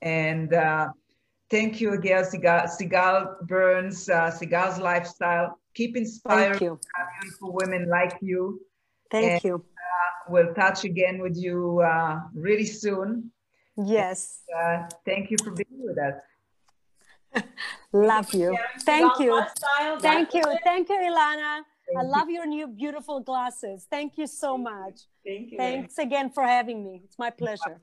[0.02, 0.90] And uh,
[1.52, 8.62] thank you again, Sigal, Sigal Byrnes, uh, Sigal's Lifestyle keep inspiring beautiful women like you.
[9.10, 9.56] Thank and, you.
[9.56, 13.32] Uh, we'll touch again with you uh, really soon.
[13.78, 14.42] Yes.
[14.50, 17.44] And, uh, thank you for being with us.
[17.94, 18.58] love you.
[18.82, 19.42] Thank you.
[20.00, 20.44] Thank you.
[20.64, 21.62] Thank you, Ilana.
[21.88, 22.36] Thank I love you.
[22.36, 23.88] your new beautiful glasses.
[23.90, 25.02] Thank you so much.
[25.26, 25.58] Thank you.
[25.58, 27.02] Thanks again for having me.
[27.06, 27.82] It's my pleasure.